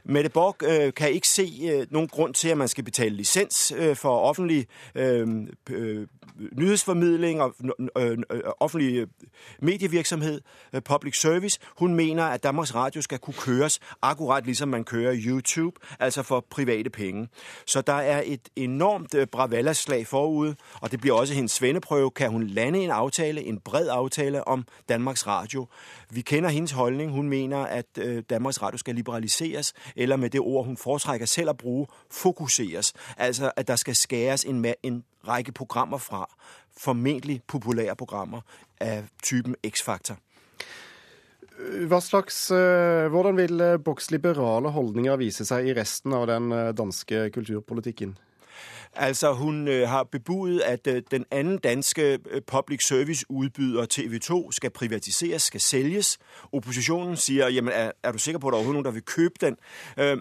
Mette 0.05 0.31
Borg 0.31 0.57
øh, 0.63 0.95
kan 0.95 1.11
ikke 1.11 1.29
se 1.29 1.71
øh, 1.73 1.87
noen 1.91 2.09
grunn 2.09 2.33
til, 2.33 2.49
at 2.49 2.59
man 2.59 2.69
skal 2.69 2.85
betale 2.85 3.17
licens 3.17 3.73
øh, 3.77 3.97
for 3.97 4.19
offentlig 4.19 4.67
øh, 4.95 5.29
øh, 5.71 6.07
nyhedsformidling 6.53 7.43
og 7.43 7.55
øh, 7.99 8.19
offentlig 8.61 9.07
medievirksomhet, 9.59 10.41
public 10.85 11.21
service. 11.21 11.59
Hun 11.79 11.95
mener, 11.95 12.25
at 12.25 12.43
Danmarks 12.43 12.75
Radio 12.75 13.03
skal 13.03 13.19
kunne 13.19 13.35
køres 13.35 13.81
akkurat 14.03 14.47
liksom 14.47 14.69
man 14.69 14.85
kører 14.85 15.15
YouTube, 15.27 15.81
altså 16.01 16.23
for 16.23 16.47
private 16.51 16.91
penge. 16.91 17.29
Så 17.67 17.81
der 17.81 17.93
er 17.93 18.23
et 18.27 18.49
enormt 18.57 19.15
øh, 19.15 19.27
balladslag 19.65 20.07
forud, 20.07 20.55
og 20.81 20.91
det 20.91 21.01
bliver 21.01 21.17
også 21.17 21.35
hendes 21.35 21.53
svendeprøve. 21.53 22.11
Kan 22.11 22.31
hun 22.31 22.47
lande 22.47 22.79
en 22.79 22.91
aftale, 22.91 23.41
en 23.43 23.61
bred 23.61 23.89
aftale 23.91 24.49
om 24.49 24.67
Danmarks 24.89 25.27
Radio? 25.27 25.67
Vi 26.11 26.21
kender 26.21 26.51
hendes 26.51 26.73
holdning. 26.73 27.11
Hun 27.11 27.29
mener, 27.29 27.59
at 27.59 27.87
øh, 27.99 28.23
Danmarks 28.31 28.63
Radio 28.63 28.79
skal 28.79 28.95
liberaliseres, 28.95 29.73
eller 29.97 30.17
med 30.17 30.31
det 30.31 30.41
ord, 30.41 30.67
hun 30.67 30.77
foretrækker 30.77 31.27
selv 31.27 31.51
at 31.51 31.57
bruge, 31.57 31.87
fokuseres. 32.11 32.93
Altså, 33.17 33.51
at 33.57 33.69
der 33.69 33.77
skal 33.77 33.97
skæres 33.97 34.45
en, 34.45 34.67
en 34.83 35.05
række 35.29 35.53
programmer 35.53 35.99
fra, 35.99 36.35
formentlig 36.77 37.43
populære 37.47 37.97
programmer 37.97 38.41
av 38.81 39.03
typen 39.23 39.57
X-Factor. 39.67 40.17
Hva 41.89 42.01
slags, 42.01 42.51
eh, 42.51 43.07
hvordan 43.09 43.37
vil 43.37 43.63
Boks 43.85 44.11
liberale 44.11 44.69
holdninger 44.69 45.17
vise 45.17 45.45
seg 45.45 45.69
i 45.69 45.75
resten 45.75 46.13
av 46.13 46.27
den 46.27 46.51
danske 46.77 47.31
kulturpolitikken? 47.31 48.19
Altså, 48.97 49.33
Hun 49.33 49.67
har 49.67 50.05
bebudet 50.05 50.61
at 50.61 50.85
den 51.11 51.25
anden 51.31 51.59
danske 51.59 52.19
public 52.47 52.87
service-udbyder 52.87 53.87
TV2 53.95 54.53
skal 54.53 54.71
privatiseres, 54.71 55.43
skal 55.43 55.61
sælges. 55.61 56.19
Opposisjonen 56.53 57.17
sier 57.17 57.49
jamen, 57.49 57.73
er, 58.03 58.13
du 58.13 58.19
sikker 58.19 58.39
på 58.39 58.49
at 58.49 58.53
der 58.53 58.59
er 58.59 58.73
noen 58.73 58.85
der 58.85 58.91
vil 58.91 59.03
kjøpe 59.03 59.35
den? 59.41 59.57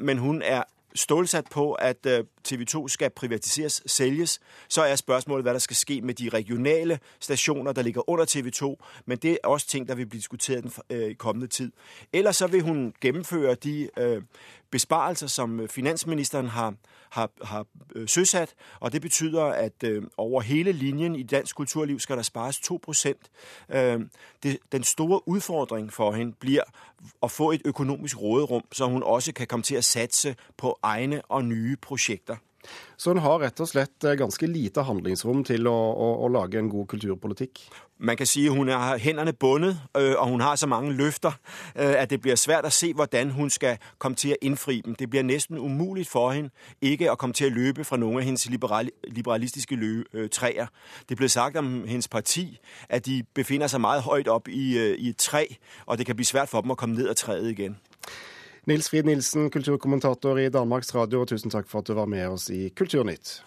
Men 0.06 0.18
hun 0.18 0.42
er 0.42 0.63
stålsat 0.96 1.46
på 1.51 1.74
at 1.74 2.06
øh, 2.06 2.24
TV 2.44 2.66
2 2.66 2.88
skal 2.88 3.10
privatiseres, 3.10 3.84
sælges, 3.86 4.40
så 4.68 4.82
er 4.82 4.96
spørsmålet, 4.96 5.44
hvad 5.44 5.54
der 5.54 5.60
skal 5.60 5.76
ske 5.76 6.02
med 6.02 6.14
de 6.14 6.30
regionale 6.30 7.00
stationer, 7.20 7.72
der 7.72 7.82
ligger 7.82 8.10
under 8.10 8.26
TV 8.26 8.52
2. 8.52 8.84
Men 9.06 9.18
det 9.18 9.32
er 9.32 9.48
også 9.48 9.68
ting, 9.68 9.88
der 9.88 9.96
vil 9.96 10.06
blive 10.06 10.20
diskuteret 10.20 10.64
den 10.64 10.72
øh, 10.90 11.16
kommende 11.16 11.48
tid. 11.48 11.72
Ellers 12.14 12.38
så 12.38 12.48
vil 12.48 12.62
hun 12.62 12.94
gennemføre 13.02 13.56
de 13.56 13.90
øh, 13.98 14.22
besparelser, 14.74 15.28
som 15.28 15.68
finansministeren 15.70 16.48
har, 16.48 16.74
har, 17.10 17.30
har 17.44 17.66
øh, 17.96 18.08
søsat, 18.08 18.54
og 18.80 18.94
det 18.94 19.02
betyder, 19.02 19.44
at 19.44 19.84
øh, 19.84 20.04
over 20.18 20.42
hele 20.42 20.72
linjen 20.72 21.16
i 21.16 21.24
dansk 21.24 21.56
kulturliv 21.56 22.00
skal 22.00 22.18
der 22.18 22.24
spares 22.24 22.60
2 22.60 22.82
øh, 23.70 24.02
Den 24.72 24.84
store 24.84 25.28
udfordring 25.28 25.94
for 25.94 26.12
hende 26.12 26.34
bliver 26.40 26.64
at 27.24 27.32
få 27.32 27.52
et 27.52 27.62
økonomisk 27.66 28.22
råderum, 28.22 28.64
så 28.72 28.86
hun 28.86 29.04
også 29.04 29.34
kan 29.34 29.48
komme 29.48 29.64
til 29.64 29.76
at 29.76 29.86
satse 29.86 30.36
på 30.58 30.80
egne 30.84 31.22
og 31.22 31.46
nye 31.46 31.76
prosjekter. 31.76 32.33
Så 32.98 33.12
hun 33.12 33.22
har 33.24 33.41
rett 33.41 33.60
og 33.60 33.67
slett 33.67 34.03
eh, 34.03 34.17
ganske 34.17 34.48
lite 34.48 34.84
handlingsrom 34.88 35.43
til 35.43 35.67
å, 35.67 35.74
å, 35.75 36.10
å 36.25 36.29
lage 36.32 36.60
en 36.60 36.70
god 36.72 36.88
kulturpolitikk? 36.93 37.65
Man 38.00 38.17
kan 38.17 38.25
si 38.25 38.48
hun 38.48 38.67
har 38.67 38.98
hendene 38.98 39.34
bundet, 39.34 39.79
øh, 39.98 40.15
og 40.17 40.27
hun 40.27 40.41
har 40.41 40.55
så 40.55 40.67
mange 40.67 40.93
løfter 40.93 41.32
øh, 41.75 41.93
at 41.98 42.10
det 42.10 42.22
blir 42.22 42.36
svært 42.36 42.65
å 42.65 42.70
se 42.70 42.93
hvordan 42.93 43.32
hun 43.32 43.50
skal 43.50 43.77
komme 44.00 44.15
til 44.15 44.32
å 44.32 44.36
innfri 44.41 44.82
dem. 44.86 44.96
Det 44.96 45.10
blir 45.10 45.22
nesten 45.22 45.58
umulig 45.58 46.08
for 46.08 46.32
henne 46.32 46.50
ikke 46.82 47.12
å 47.12 47.15
komme 47.15 47.34
til 47.34 47.51
å 47.51 47.55
løpe 47.55 47.84
fra 47.84 47.98
noen 47.98 48.17
av 48.17 48.24
hennes 48.24 48.50
liberalistiske 49.08 49.75
øh, 50.13 50.29
trær. 50.29 50.67
Det 51.10 51.17
ble 51.17 51.29
sagt 51.29 51.58
om 51.58 51.84
hennes 51.88 52.08
parti 52.08 52.60
at 52.89 53.05
de 53.05 53.24
befinner 53.36 53.67
seg 53.67 53.82
meget 53.82 54.03
høyt 54.03 54.27
opp 54.27 54.48
i, 54.48 54.77
i 54.98 55.10
et 55.10 55.17
tre, 55.17 55.46
og 55.86 55.98
det 55.98 56.05
kan 56.05 56.15
bli 56.15 56.25
svært 56.25 56.50
for 56.50 56.62
dem 56.62 56.72
å 56.72 56.75
komme 56.75 56.96
ned 56.96 57.08
av 57.08 57.15
treet 57.15 57.51
igjen. 57.60 57.77
Nils 58.65 58.89
Frid 58.89 59.05
Nilsen, 59.05 59.50
kulturkommentator 59.50 60.39
i 60.39 60.50
Danmarks 60.50 60.96
Radio, 60.96 61.25
tusen 61.27 61.51
takk 61.51 61.67
for 61.67 61.84
at 61.84 61.89
du 61.89 61.98
var 61.98 62.08
med 62.08 62.29
oss 62.32 62.46
i 62.48 62.70
Kulturnytt. 62.72 63.41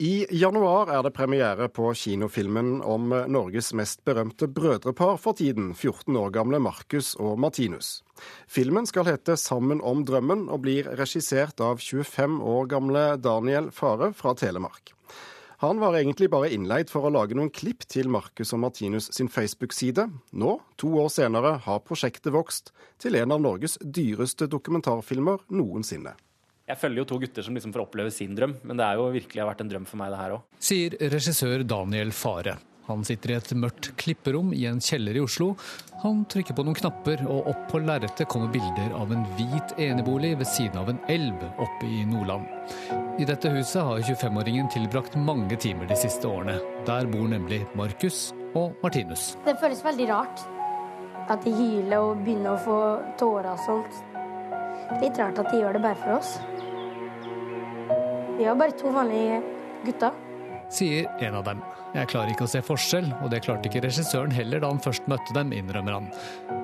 I 0.00 0.24
januar 0.32 0.88
er 0.88 1.02
det 1.04 1.12
premiere 1.12 1.66
på 1.68 1.90
kinofilmen 1.92 2.78
om 2.80 3.12
Norges 3.28 3.68
mest 3.76 4.00
berømte 4.08 4.48
brødrepar 4.48 5.18
for 5.20 5.36
tiden, 5.36 5.74
14 5.74 6.16
år 6.16 6.32
gamle 6.32 6.56
Markus 6.64 7.10
og 7.20 7.36
Martinus. 7.36 7.98
Filmen 8.48 8.88
skal 8.88 9.10
hete 9.10 9.36
'Sammen 9.36 9.84
om 9.84 10.06
drømmen' 10.08 10.48
og 10.48 10.62
blir 10.64 10.88
regissert 10.96 11.60
av 11.60 11.76
25 11.84 12.40
år 12.40 12.64
gamle 12.66 13.20
Daniel 13.20 13.70
Fare 13.70 14.14
fra 14.14 14.32
Telemark. 14.32 14.94
Han 15.60 15.76
var 15.76 15.92
egentlig 15.92 16.30
bare 16.32 16.48
innleid 16.56 16.88
for 16.88 17.04
å 17.04 17.10
lage 17.12 17.36
noen 17.36 17.50
klipp 17.52 17.82
til 17.84 18.06
Marcus 18.08 18.54
og 18.56 18.62
Martinus 18.62 19.10
sin 19.12 19.28
Facebook-side. 19.28 20.06
Nå, 20.32 20.54
to 20.80 20.94
år 21.02 21.10
senere, 21.12 21.50
har 21.66 21.82
prosjektet 21.84 22.32
vokst 22.32 22.72
til 22.96 23.18
en 23.20 23.36
av 23.36 23.42
Norges 23.44 23.76
dyreste 23.84 24.48
dokumentarfilmer 24.48 25.44
noensinne. 25.52 26.14
Jeg 26.64 26.80
følger 26.80 27.02
jo 27.02 27.06
to 27.10 27.20
gutter 27.26 27.44
som 27.44 27.58
liksom 27.58 27.76
får 27.76 27.84
oppleve 27.84 28.14
sin 28.14 28.32
drøm, 28.38 28.56
men 28.64 28.80
det 28.80 28.88
er 28.88 29.02
jo 29.02 29.10
virkelig 29.12 29.48
vært 29.50 29.60
en 29.60 29.74
drøm 29.74 29.84
for 29.90 30.00
meg, 30.00 30.14
det 30.14 30.22
her 30.22 30.38
òg. 30.38 30.48
Sier 30.64 30.96
regissør 31.12 31.68
Daniel 31.68 32.16
Fare. 32.16 32.56
Han 32.90 33.04
sitter 33.06 33.30
i 33.30 33.38
et 33.38 33.52
mørkt 33.54 33.92
klipperom 34.00 34.50
i 34.56 34.64
en 34.66 34.80
kjeller 34.82 35.14
i 35.14 35.22
Oslo. 35.22 35.52
Han 36.02 36.24
trykker 36.32 36.56
på 36.56 36.64
noen 36.66 36.78
knapper, 36.78 37.22
og 37.30 37.50
opp 37.52 37.66
på 37.70 37.80
lerretet 37.84 38.28
kommer 38.32 38.50
bilder 38.50 38.94
av 38.98 39.12
en 39.14 39.22
hvit 39.38 39.74
enebolig 39.78 40.32
ved 40.40 40.48
siden 40.48 40.80
av 40.80 40.90
en 40.90 40.98
elv 41.12 41.44
oppe 41.62 41.86
i 41.86 42.02
Nordland. 42.08 42.48
I 43.20 43.28
dette 43.28 43.52
huset 43.54 43.84
har 43.84 44.02
25-åringen 44.08 44.70
tilbrakt 44.74 45.18
mange 45.20 45.58
timer 45.60 45.86
de 45.86 45.98
siste 46.00 46.26
årene. 46.26 46.56
Der 46.88 47.06
bor 47.12 47.28
nemlig 47.30 47.62
Markus 47.78 48.30
og 48.58 48.74
Martinus. 48.82 49.34
Det 49.46 49.54
føles 49.60 49.84
veldig 49.84 50.08
rart 50.10 50.46
at 51.30 51.44
de 51.44 51.52
hyler 51.54 52.00
og 52.00 52.24
begynner 52.24 52.56
å 52.56 52.62
få 52.64 52.78
tårer 53.20 53.52
og 53.52 53.62
sånt. 53.68 54.00
Litt 54.98 55.20
rart 55.20 55.38
at 55.38 55.52
de 55.52 55.60
gjør 55.60 55.78
det 55.78 55.84
bare 55.84 56.00
for 56.00 56.16
oss. 56.16 56.34
Vi 58.40 58.48
er 58.48 58.58
bare 58.58 58.74
to 58.80 58.90
vanlige 58.94 59.38
gutter. 59.84 60.16
Sier 60.70 61.08
en 61.18 61.34
av 61.34 61.44
dem. 61.48 61.62
Jeg 61.96 62.06
klarer 62.12 62.30
ikke 62.30 62.46
å 62.46 62.50
se 62.50 62.60
forskjell, 62.62 63.08
og 63.24 63.32
det 63.32 63.42
klarte 63.42 63.66
ikke 63.66 63.82
regissøren 63.82 64.30
heller 64.34 64.62
da 64.62 64.70
han 64.70 64.82
først 64.82 65.08
møtte 65.10 65.34
dem, 65.34 65.50
innrømmer 65.56 65.96
han. 65.96 66.08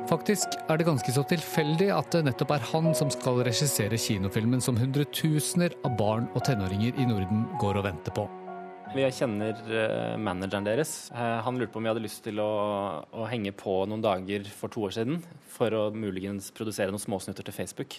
Faktisk 0.07 0.55
er 0.71 0.79
det 0.79 0.87
ganske 0.87 1.15
så 1.17 1.25
tilfeldig 1.27 1.91
at 1.91 2.15
det 2.15 2.23
nettopp 2.29 2.55
er 2.55 2.67
han 2.71 2.93
som 2.95 3.11
skal 3.11 3.43
regissere 3.47 3.99
kinofilmen 3.99 4.63
som 4.63 4.79
hundretusener 4.79 5.75
av 5.83 5.99
barn 5.99 6.31
og 6.35 6.47
tenåringer 6.47 6.95
i 6.95 7.09
Norden 7.11 7.49
går 7.59 7.81
og 7.83 7.89
venter 7.89 8.15
på. 8.15 8.29
Vi 8.95 9.03
kjenner 9.11 9.59
eh, 9.67 10.15
manageren 10.23 10.65
deres. 10.65 11.11
Eh, 11.11 11.39
han 11.43 11.59
lurte 11.59 11.75
på 11.75 11.81
om 11.81 11.89
vi 11.89 11.91
hadde 11.91 12.05
lyst 12.05 12.23
til 12.25 12.39
å, 12.39 12.51
å 13.11 13.27
henge 13.27 13.51
på 13.59 13.81
noen 13.91 14.05
dager 14.05 14.47
for 14.55 14.71
to 14.73 14.87
år 14.87 14.95
siden 14.95 15.19
for 15.57 15.75
å 15.75 15.89
muligens 15.91 16.53
produsere 16.55 16.95
noen 16.95 17.03
småsnutter 17.03 17.49
til 17.49 17.57
Facebook. 17.57 17.99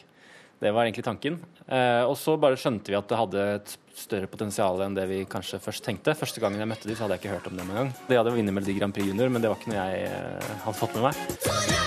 Det 0.60 0.72
var 0.74 0.88
egentlig 0.88 1.06
tanken. 1.06 1.38
Eh, 1.68 2.04
og 2.08 2.16
så 2.18 2.34
bare 2.42 2.58
skjønte 2.58 2.90
vi 2.90 2.98
at 2.98 3.10
det 3.10 3.20
hadde 3.20 3.44
et 3.60 3.74
større 3.98 4.30
potensial 4.32 4.82
enn 4.82 4.96
det 4.98 5.06
vi 5.10 5.20
kanskje 5.30 5.60
først 5.62 5.86
tenkte. 5.86 6.16
Første 6.18 6.42
gangen 6.42 6.62
jeg 6.62 6.70
møtte 6.70 6.90
dem, 6.90 6.98
så 6.98 7.06
hadde 7.06 7.18
jeg 7.18 7.26
ikke 7.26 7.36
hørt 7.36 7.50
om 7.52 7.60
dem 7.60 7.70
engang. 7.70 7.92
De 8.08 8.18
hadde 8.18 8.34
vunnet 8.34 8.56
Melodi 8.56 8.78
Grand 8.78 8.96
Prix 8.96 9.06
Junior, 9.06 9.30
men 9.30 9.44
det 9.44 9.52
var 9.52 9.62
ikke 9.62 9.74
noe 9.74 9.84
jeg 9.86 10.08
eh, 10.10 10.56
hadde 10.66 10.80
fått 10.80 10.98
med 10.98 11.10
meg. 11.12 11.86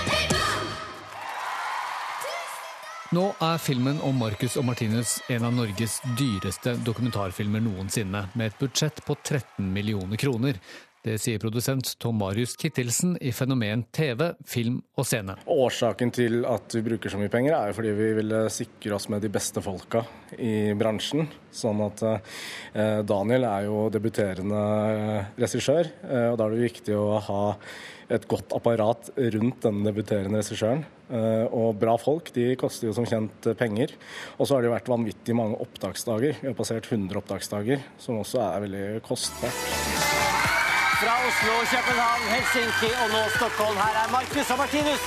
Nå 3.11 3.25
er 3.43 3.57
filmen 3.59 3.97
om 4.07 4.15
Marcus 4.15 4.53
og 4.55 4.63
Martinus 4.69 5.17
en 5.27 5.43
av 5.43 5.51
Norges 5.51 5.97
dyreste 6.15 6.77
dokumentarfilmer 6.87 7.59
noensinne, 7.59 8.23
med 8.39 8.53
et 8.53 8.61
budsjett 8.61 9.03
på 9.03 9.17
13 9.19 9.67
millioner 9.67 10.15
kroner. 10.15 10.61
Det 11.01 11.15
sier 11.17 11.41
produsent 11.41 11.95
Tom 11.97 12.19
Marius 12.21 12.51
Kittelsen 12.61 13.15
i 13.25 13.31
Fenomen 13.33 13.87
TV, 13.89 14.35
film 14.45 14.75
og 15.01 15.07
scene. 15.09 15.33
Årsaken 15.49 16.11
til 16.13 16.43
at 16.45 16.75
vi 16.77 16.83
bruker 16.85 17.09
så 17.09 17.17
mye 17.17 17.31
penger, 17.33 17.55
er 17.57 17.71
jo 17.71 17.77
fordi 17.79 17.93
vi 17.97 18.09
ville 18.19 18.41
sikre 18.53 18.93
oss 18.99 19.09
med 19.09 19.25
de 19.25 19.31
beste 19.33 19.63
folka 19.65 20.03
i 20.37 20.75
bransjen. 20.77 21.25
Sånn 21.49 21.81
at 21.87 22.03
eh, 22.05 23.01
Daniel 23.01 23.47
er 23.49 23.65
jo 23.65 23.87
debuterende 23.93 24.61
eh, 24.91 25.33
regissør, 25.41 25.89
eh, 26.05 26.27
og 26.29 26.37
da 26.37 26.45
er 26.45 26.53
det 26.53 26.69
viktig 26.69 26.99
å 26.99 27.17
ha 27.31 27.41
et 28.11 28.29
godt 28.29 28.53
apparat 28.53 29.09
rundt 29.17 29.65
denne 29.65 29.87
debuterende 29.87 30.43
regissøren. 30.43 30.83
Og 31.55 31.77
bra 31.79 31.93
folk 31.99 32.29
de 32.35 32.49
koster 32.59 32.89
jo 32.89 32.95
som 32.95 33.07
kjent 33.07 33.49
penger. 33.59 33.95
Og 34.35 34.47
så 34.47 34.55
har 34.55 34.63
det 34.63 34.69
jo 34.69 34.75
vært 34.75 34.91
vanvittig 34.91 35.35
mange 35.35 35.59
opptaksdager. 35.63 36.39
Vi 36.43 36.51
har 36.51 36.59
passert 36.59 36.91
100 36.91 37.23
opptaksdager, 37.23 37.83
som 37.99 38.19
også 38.19 38.43
er 38.43 38.65
veldig 38.67 38.87
kostbart. 39.07 40.10
Fra 41.01 41.13
Oslo, 41.27 41.53
København, 41.71 42.25
Helsinki 42.29 42.89
og 43.01 43.07
nå 43.09 43.21
Stockholm. 43.33 43.77
Her 43.81 43.95
er 44.03 44.11
Marcus 44.13 44.51
og 44.53 44.59
Martinus. 44.59 45.05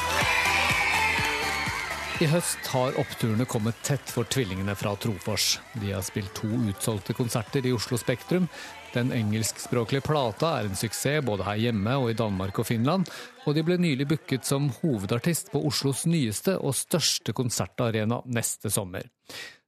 I 2.19 2.27
høst 2.33 2.67
har 2.73 2.99
oppturene 2.99 3.47
kommet 3.47 3.79
tett 3.87 4.11
for 4.11 4.27
tvillingene 4.27 4.75
fra 4.75 4.97
Trofors. 4.99 5.61
De 5.79 5.93
har 5.95 6.03
spilt 6.03 6.35
to 6.35 6.51
utsolgte 6.73 7.15
konserter 7.15 7.63
i 7.63 7.71
Oslo 7.77 8.01
Spektrum. 8.01 8.49
Den 8.97 9.15
engelskspråklige 9.15 10.03
plata 10.09 10.57
er 10.59 10.73
en 10.73 10.79
suksess 10.79 11.23
både 11.31 11.47
her 11.47 11.63
hjemme 11.69 11.95
og 12.03 12.11
i 12.11 12.19
Danmark 12.19 12.59
og 12.59 12.67
Finland. 12.73 13.07
Og 13.47 13.55
de 13.55 13.63
ble 13.63 13.79
nylig 13.79 14.09
booket 14.11 14.51
som 14.51 14.73
hovedartist 14.81 15.55
på 15.55 15.63
Oslos 15.71 16.09
nyeste 16.11 16.59
og 16.59 16.75
største 16.75 17.39
konsertarena 17.39 18.19
neste 18.27 18.67
sommer. 18.67 19.07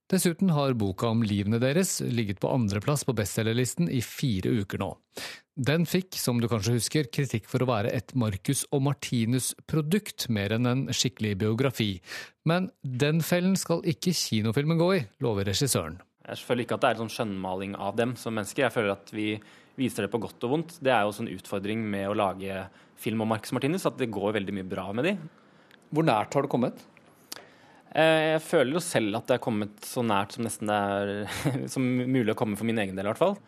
Dessuten 0.07 0.53
har 0.55 0.77
boka 0.79 1.09
om 1.11 1.25
livene 1.27 1.59
deres 1.59 1.97
ligget 1.99 2.39
på 2.39 2.51
andreplass 2.55 3.03
på 3.03 3.15
bestselgerlisten 3.19 3.89
i 3.91 3.99
fire 4.07 4.53
uker 4.63 4.79
nå. 4.79 4.93
Den 5.59 5.83
fikk, 5.89 6.15
som 6.21 6.39
du 6.39 6.47
kanskje 6.47 6.77
husker, 6.77 7.09
kritikk 7.11 7.49
for 7.51 7.65
å 7.65 7.69
være 7.73 7.91
et 7.97 8.15
Marcus 8.15 8.63
og 8.71 8.85
Martinus-produkt 8.87 10.29
mer 10.31 10.55
enn 10.55 10.71
en 10.71 10.87
skikkelig 10.95 11.35
biografi. 11.43 11.89
Men 12.47 12.71
den 12.87 13.19
fellen 13.27 13.59
skal 13.59 13.83
ikke 13.83 14.15
kinofilmen 14.15 14.79
gå 14.79 14.91
i, 14.95 15.05
lover 15.27 15.51
regissøren. 15.51 15.99
Jeg 16.27 16.43
føler 16.47 16.67
ikke 16.67 16.79
at 16.79 16.85
det 16.85 16.89
er 16.89 16.99
en 16.99 17.05
sånn 17.07 17.15
skjønnmaling 17.17 17.75
av 17.75 17.99
dem 17.99 18.15
som 18.21 18.35
mennesker. 18.39 18.69
Jeg 18.69 18.77
føler 18.77 18.95
at 18.95 19.11
vi 19.15 19.31
viser 19.79 20.07
det 20.07 20.13
på 20.15 20.23
godt 20.23 20.47
og 20.47 20.53
vondt. 20.55 20.79
Det 20.87 20.95
er 20.95 21.03
jo 21.03 21.17
en 21.19 21.35
utfordring 21.35 21.83
med 21.83 22.13
å 22.13 22.19
lage 22.19 22.67
film 22.95 23.27
om 23.27 23.35
Marcus 23.35 23.55
Martinus, 23.59 23.91
at 23.91 23.99
det 23.99 24.13
går 24.15 24.39
veldig 24.39 24.55
mye 24.55 24.71
bra 24.71 24.87
med 24.95 25.11
de. 25.11 25.19
Hvor 25.91 26.07
nært 26.07 26.35
har 26.35 26.47
du 26.47 26.51
kommet? 26.53 26.79
Jeg 27.97 28.41
føler 28.45 28.77
jo 28.77 28.83
selv 28.85 29.17
at 29.17 29.29
det 29.31 29.39
er 29.39 29.45
kommet 29.47 29.87
så 29.89 30.03
nært 30.05 30.35
som 30.37 30.45
nesten 30.45 30.69
det 30.69 30.77
er 30.77 31.69
som 31.73 31.85
mulig 31.87 32.35
å 32.35 32.39
komme 32.39 32.59
for 32.59 32.69
min 32.69 32.81
egen 32.83 32.99
del, 32.99 33.09
i 33.09 33.13
hvert 33.15 33.23
fall. 33.23 33.39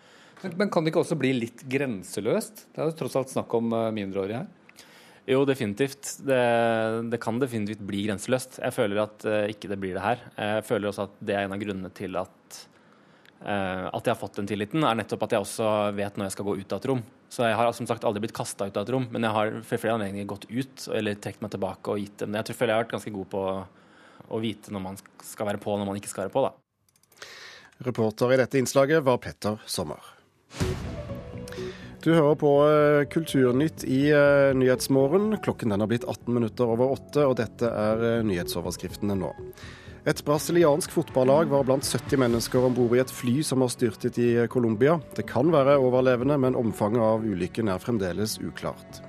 Men 0.56 0.70
kan 0.72 0.86
det 0.86 0.92
ikke 0.92 1.02
også 1.02 1.18
bli 1.18 1.34
litt 1.34 1.64
grenseløst? 1.68 2.68
Det 2.72 2.80
er 2.80 2.88
jo 2.88 2.96
tross 2.96 3.18
alt 3.18 3.32
snakk 3.34 3.52
om 3.58 3.74
mindreårige 3.92 4.40
her. 4.40 4.48
Jo, 5.28 5.42
definitivt. 5.44 6.14
Det, 6.24 6.40
det, 7.12 7.18
kan 7.20 7.36
definitivt 7.40 7.82
bli 7.84 8.06
grenseløst. 8.06 8.62
Jeg 8.62 8.72
føler 8.72 9.02
at 9.02 9.26
uh, 9.28 9.44
ikke 9.52 9.68
det 9.68 9.76
blir 9.80 9.98
det 9.98 10.04
her. 10.04 10.22
Jeg 10.38 10.64
føler 10.64 10.88
også 10.88 11.04
at 11.04 11.18
det 11.20 11.34
er 11.36 11.44
en 11.44 11.52
av 11.52 11.60
grunnene 11.60 11.90
til 11.92 12.16
at, 12.16 12.60
uh, 13.42 13.90
at 13.90 14.08
jeg 14.08 14.14
har 14.14 14.20
fått 14.22 14.38
den 14.40 14.48
tilliten, 14.48 14.86
er 14.88 14.96
nettopp 14.96 15.26
at 15.26 15.34
jeg 15.36 15.44
også 15.44 15.72
vet 15.98 16.16
når 16.16 16.30
jeg 16.30 16.36
skal 16.38 16.48
gå 16.48 16.54
ut 16.62 16.72
av 16.72 16.80
et 16.80 16.88
rom. 16.92 17.02
Så 17.28 17.44
jeg 17.44 17.58
har 17.60 17.74
som 17.76 17.90
sagt 17.90 18.06
aldri 18.08 18.24
blitt 18.24 18.36
kasta 18.38 18.70
ut 18.70 18.80
av 18.80 18.86
et 18.86 18.94
rom, 18.94 19.04
men 19.12 19.28
jeg 19.28 19.36
har 19.36 19.52
for 19.68 19.82
flere 19.84 19.98
anledninger 19.98 20.30
gått 20.32 20.48
ut 20.48 20.88
eller 20.96 21.20
trukket 21.20 21.44
meg 21.44 21.52
tilbake 21.52 21.92
og 21.92 22.00
gitt 22.00 22.24
dem 22.24 22.32
det. 22.32 22.40
Jeg 22.40 22.48
tror 22.48 22.64
jeg 22.64 22.78
har 22.78 22.86
vært 22.86 22.96
ganske 22.96 23.16
god 23.18 23.30
på 23.34 23.44
å 23.44 23.52
vite 24.42 24.74
når 24.74 24.84
man 24.84 25.00
skal 25.24 25.48
være 25.48 25.62
på 25.62 25.72
og 25.72 25.80
når 25.80 25.90
man 25.90 26.00
ikke 26.00 26.12
skal 26.12 26.26
være 26.26 26.34
på, 26.34 26.44
da. 26.44 26.52
Reporter 27.86 28.34
i 28.34 28.40
dette 28.40 28.58
innslaget 28.58 29.04
var 29.06 29.20
Petter 29.22 29.60
Sommer. 29.66 30.02
Du 32.02 32.12
hører 32.14 32.36
på 32.38 32.50
eh, 32.66 33.04
Kulturnytt 33.10 33.82
i 33.84 34.08
uh, 34.14 34.54
Nyhetsmorgen. 34.54 35.32
Klokken 35.42 35.74
den 35.74 35.82
har 35.82 35.90
blitt 35.90 36.06
18 36.06 36.30
minutter 36.34 36.70
over 36.70 36.94
åtte, 36.94 37.24
og 37.26 37.34
dette 37.40 37.66
er 37.68 38.04
uh, 38.20 38.26
nyhetsoverskriftene 38.26 39.16
nå. 39.18 39.32
Et 40.08 40.22
brasiliansk 40.24 40.94
fotballag 40.94 41.50
var 41.50 41.66
blant 41.68 41.84
70 41.84 42.22
mennesker 42.22 42.64
om 42.64 42.76
bord 42.76 42.94
i 42.96 43.02
et 43.02 43.12
fly 43.12 43.42
som 43.44 43.64
har 43.64 43.74
styrtet 43.74 44.18
i 44.22 44.30
Colombia. 44.48 44.96
Det 45.18 45.26
kan 45.28 45.50
være 45.52 45.76
overlevende, 45.82 46.38
men 46.40 46.56
omfanget 46.56 47.02
av 47.02 47.26
ulykken 47.26 47.68
er 47.74 47.82
fremdeles 47.82 48.38
uklart. 48.40 49.02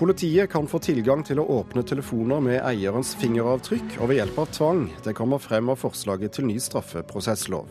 Politiet 0.00 0.50
kan 0.50 0.64
få 0.64 0.78
tilgang 0.80 1.20
til 1.28 1.42
å 1.42 1.44
åpne 1.58 1.82
telefoner 1.84 2.40
med 2.40 2.62
eierens 2.64 3.10
fingeravtrykk 3.20 3.98
og 3.98 4.08
ved 4.08 4.16
hjelp 4.16 4.38
av 4.40 4.46
tvang. 4.56 4.78
Det 5.04 5.12
kommer 5.12 5.42
frem 5.44 5.68
av 5.68 5.76
forslaget 5.82 6.38
til 6.38 6.46
ny 6.48 6.54
straffeprosesslov. 6.56 7.68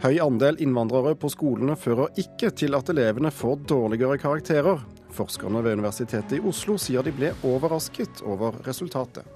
Høy 0.00 0.16
andel 0.24 0.56
innvandrere 0.64 1.12
på 1.20 1.28
skolene 1.28 1.76
fører 1.76 2.16
ikke 2.24 2.54
til 2.56 2.72
at 2.80 2.88
elevene 2.88 3.28
får 3.28 3.66
dårligere 3.68 4.16
karakterer. 4.22 4.80
Forskerne 5.12 5.60
ved 5.60 5.76
Universitetet 5.76 6.38
i 6.38 6.40
Oslo 6.40 6.78
sier 6.80 7.04
de 7.04 7.12
ble 7.12 7.34
overrasket 7.44 8.24
over 8.24 8.56
resultatet. 8.64 9.28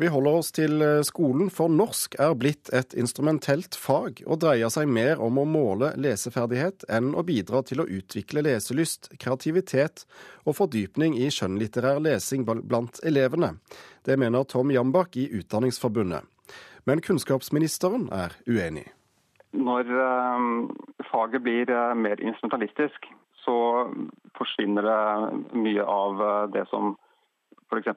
Vi 0.00 0.06
holder 0.06 0.36
oss 0.38 0.52
til 0.54 0.78
eh, 0.78 1.00
skolen, 1.02 1.48
for 1.50 1.72
norsk 1.74 2.12
er 2.22 2.36
blitt 2.38 2.68
et 2.70 2.92
instrumentelt 2.94 3.74
fag 3.74 4.20
og 4.30 4.38
dreier 4.44 4.70
seg 4.70 4.86
mer 4.86 5.18
om 5.18 5.40
å 5.42 5.46
måle 5.48 5.88
leseferdighet 5.98 6.84
enn 6.94 7.08
å 7.18 7.24
bidra 7.26 7.64
til 7.66 7.82
å 7.82 7.86
utvikle 7.90 8.44
leselyst, 8.46 9.08
kreativitet 9.18 10.04
og 10.46 10.54
fordypning 10.60 11.16
i 11.18 11.26
skjønnlitterær 11.34 11.98
lesing 12.04 12.46
blant 12.46 13.00
elevene. 13.02 13.56
Det 14.06 14.14
mener 14.22 14.46
Tom 14.46 14.70
Jambak 14.70 15.18
i 15.18 15.26
Utdanningsforbundet. 15.40 16.22
Men 16.86 17.02
kunnskapsministeren 17.02 18.06
er 18.14 18.38
uenig. 18.46 18.86
Når 19.50 19.90
uh, 19.98 20.46
faget 21.10 21.42
blir 21.42 21.74
uh, 21.74 21.98
mer 21.98 22.22
instrumentalistisk, 22.22 23.10
så 23.42 23.58
forsvinner 24.38 24.86
det 24.86 25.58
mye 25.58 25.90
av 25.90 26.22
det 26.54 26.68
som 26.70 26.94
f.eks. 27.68 27.90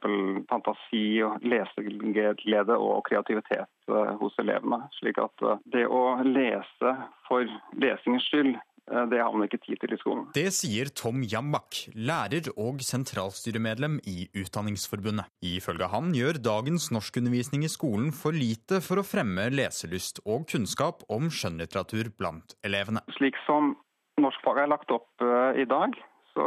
fantasi, 0.51 1.21
leseglede 1.43 2.77
og 2.77 3.05
kreativitet 3.07 3.93
hos 4.19 4.35
elevene. 4.43 4.83
Slik 4.99 5.21
at 5.23 5.45
det 5.73 5.87
å 5.87 6.03
lese 6.27 6.95
for 7.27 7.47
lesingens 7.79 8.27
skyld 8.29 8.57
Eh, 8.91 9.05
det 9.09 9.21
har 9.21 9.31
man 9.33 9.45
ikke 9.45 9.61
tid 9.63 9.79
til 9.81 9.93
i 9.95 9.99
skolen. 9.99 10.25
Det 10.35 10.47
sier 10.55 10.89
Tom 10.97 11.21
Jambak, 11.23 11.83
lærer 11.95 12.49
og 12.55 12.81
sentralstyremedlem 12.85 13.99
i 14.09 14.27
Utdanningsforbundet. 14.41 15.29
Ifølge 15.45 15.89
han 15.91 16.11
gjør 16.17 16.41
dagens 16.43 16.89
norskundervisning 16.93 17.65
i 17.67 17.71
skolen 17.71 18.11
for 18.15 18.35
lite 18.35 18.81
for 18.85 19.01
å 19.01 19.07
fremme 19.07 19.49
leselyst 19.53 20.23
og 20.25 20.47
kunnskap 20.51 21.05
om 21.11 21.29
skjønnlitteratur 21.31 22.11
blant 22.17 22.57
elevene. 22.67 23.03
Slik 23.17 23.39
som 23.45 23.75
norskfaget 24.21 24.65
er 24.65 24.73
lagt 24.73 24.91
opp 24.93 25.23
eh, 25.23 25.61
i 25.63 25.67
dag, 25.69 25.95
så 26.33 26.45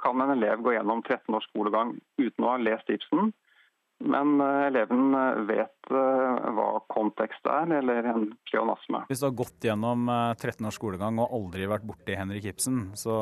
kan 0.00 0.20
en 0.20 0.34
elev 0.36 0.62
gå 0.64 0.74
gjennom 0.76 1.02
13 1.04 1.34
års 1.34 1.48
skolegang 1.50 1.96
uten 2.20 2.44
å 2.44 2.52
ha 2.52 2.60
lest 2.60 2.90
Ibsen, 2.92 3.32
men 4.02 4.40
eh, 4.40 4.66
eleven 4.66 5.14
eh, 5.14 5.40
vet 5.46 5.92
eh, 5.94 6.48
hva 6.56 6.68
kontekst 6.90 7.46
er, 7.46 7.70
eller 7.78 8.08
en 8.10 8.24
pleonasme. 8.50 9.04
Hvis 9.10 9.22
du 9.22 9.28
har 9.28 9.36
gått 9.38 9.68
gjennom 9.68 10.10
13 10.10 10.66
års 10.68 10.78
skolegang 10.80 11.20
og 11.22 11.36
aldri 11.38 11.68
vært 11.70 11.86
borti 11.86 12.16
Henrik 12.18 12.48
Ibsen, 12.52 12.88
så 12.98 13.14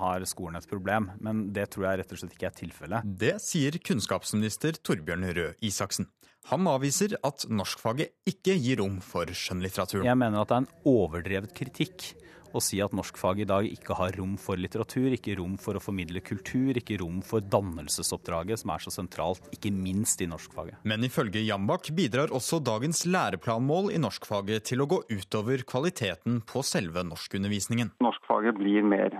har 0.00 0.26
skolen 0.28 0.60
et 0.60 0.68
problem. 0.68 1.10
Men 1.24 1.48
det 1.56 1.70
tror 1.72 1.88
jeg 1.88 2.02
rett 2.02 2.12
og 2.12 2.20
slett 2.20 2.36
ikke 2.36 2.50
er 2.50 2.60
tilfellet. 2.60 3.16
Det 3.24 3.36
sier 3.44 3.80
kunnskapsminister 3.80 4.80
Torbjørn 4.84 5.30
Røe 5.36 5.56
Isaksen. 5.64 6.10
Han 6.50 6.68
avviser 6.70 7.16
at 7.26 7.48
norskfaget 7.50 8.12
ikke 8.30 8.54
gir 8.60 8.78
rom 8.78 9.00
for 9.02 9.26
skjønnlitteraturen. 9.26 10.06
Jeg 10.06 10.20
mener 10.20 10.44
at 10.44 10.52
det 10.52 10.58
er 10.58 10.62
en 10.62 10.92
overdrevet 10.92 11.56
kritikk 11.56 12.12
å 12.54 12.62
si 12.62 12.80
at 12.84 12.94
norskfaget 12.96 13.46
i 13.46 13.50
dag 13.50 13.68
ikke 13.68 13.96
har 13.98 14.16
rom 14.18 14.36
for 14.40 14.60
litteratur, 14.60 15.08
ikke 15.16 15.36
rom 15.40 15.56
for 15.60 15.78
å 15.78 15.82
formidle 15.82 16.22
kultur, 16.24 16.76
ikke 16.76 17.00
rom 17.02 17.22
for 17.26 17.44
dannelsesoppdraget, 17.44 18.62
som 18.62 18.74
er 18.74 18.84
så 18.84 18.94
sentralt, 18.94 19.46
ikke 19.54 19.72
minst 19.74 20.22
i 20.22 20.30
norskfaget. 20.30 20.80
Men 20.86 21.06
ifølge 21.06 21.44
Jambak 21.46 21.90
bidrar 21.96 22.34
også 22.34 22.60
dagens 22.64 23.04
læreplanmål 23.08 23.92
i 23.94 24.02
norskfaget 24.02 24.68
til 24.72 24.84
å 24.84 24.90
gå 24.90 25.02
utover 25.12 25.64
kvaliteten 25.68 26.42
på 26.46 26.64
selve 26.66 27.04
norskundervisningen. 27.06 27.96
Norskfaget 28.04 28.58
blir 28.58 28.86
mer 28.86 29.16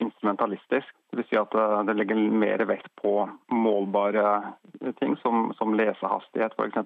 instrumentalistisk. 0.00 0.96
Dvs. 1.12 1.28
Si 1.28 1.38
at 1.38 1.54
eh, 1.54 1.80
det 1.88 1.96
legger 1.98 2.20
mer 2.32 2.64
vekt 2.68 2.90
på 3.00 3.14
målbare 3.52 4.24
ting, 4.98 5.16
som, 5.22 5.50
som 5.58 5.74
lesehastighet 5.78 6.56
f.eks., 6.56 6.80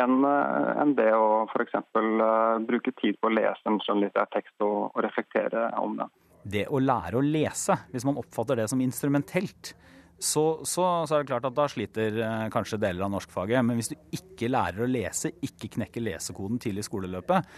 enn 0.00 0.24
eh, 0.26 0.70
en 0.82 0.94
det 0.98 1.10
å 1.16 1.44
f.eks. 1.50 1.76
Eh, 1.76 2.56
bruke 2.68 2.94
tid 3.00 3.20
på 3.20 3.30
å 3.30 3.34
lese 3.34 3.70
en 3.70 3.80
skjønnlitterær 3.84 4.32
tekst 4.34 4.66
og, 4.66 4.90
og 4.90 5.04
reflektere 5.04 5.68
om 5.80 5.98
det. 6.00 6.08
Det 6.40 6.66
å 6.72 6.80
lære 6.80 7.20
å 7.20 7.24
lese, 7.24 7.76
hvis 7.92 8.06
man 8.08 8.18
oppfatter 8.20 8.62
det 8.62 8.70
som 8.72 8.80
instrumentelt, 8.80 9.74
så, 10.20 10.60
så, 10.68 10.84
så, 11.08 11.16
er 11.16 11.22
det 11.22 11.30
klart 11.30 11.46
at 11.48 11.56
da 11.56 11.64
sliter 11.72 12.16
kanskje 12.52 12.76
deler 12.80 13.06
av 13.06 13.12
norskfaget. 13.14 13.64
Men 13.64 13.78
hvis 13.78 13.88
du 13.92 13.96
ikke 14.16 14.50
lærer 14.52 14.84
å 14.84 14.88
lese, 14.88 15.32
ikke 15.44 15.70
knekker 15.78 16.04
lesekoden 16.04 16.60
tidlig 16.60 16.84
i 16.84 16.88
skoleløpet, 16.90 17.54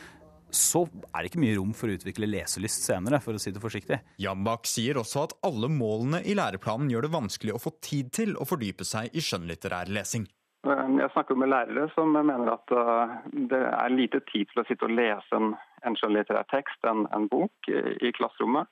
så 0.56 0.84
er 1.10 1.22
det 1.22 1.32
ikke 1.32 1.42
mye 1.42 1.56
rom 1.58 1.72
for 1.76 1.90
å 1.90 1.96
utvikle 1.96 2.28
leselyst 2.28 2.86
senere, 2.86 3.20
for 3.24 3.36
å 3.36 3.40
si 3.42 3.52
det 3.54 3.62
forsiktig. 3.62 3.98
Jambak 4.22 4.68
sier 4.68 5.00
også 5.00 5.26
at 5.26 5.34
alle 5.48 5.70
målene 5.72 6.22
i 6.28 6.36
læreplanen 6.38 6.92
gjør 6.92 7.08
det 7.08 7.14
vanskelig 7.16 7.56
å 7.56 7.62
få 7.62 7.74
tid 7.84 8.12
til 8.14 8.36
å 8.36 8.46
fordype 8.48 8.86
seg 8.88 9.12
i 9.16 9.24
skjønnlitterær 9.24 9.92
lesing. 9.92 10.28
Jeg 10.62 11.10
snakker 11.10 11.34
med 11.34 11.50
lærere 11.50 11.88
som 11.96 12.12
mener 12.14 12.52
at 12.52 12.74
uh, 12.76 13.16
det 13.50 13.64
er 13.66 13.94
lite 13.96 14.20
tid 14.30 14.46
til 14.52 14.62
å 14.62 14.66
sitte 14.68 14.86
og 14.86 14.94
lese 14.94 15.34
en, 15.38 15.56
en 15.82 15.98
skjønnlitterær 15.98 16.46
tekst, 16.52 16.78
en, 16.86 17.08
en 17.16 17.26
bok, 17.32 17.66
i 17.66 18.12
klasserommet. 18.14 18.70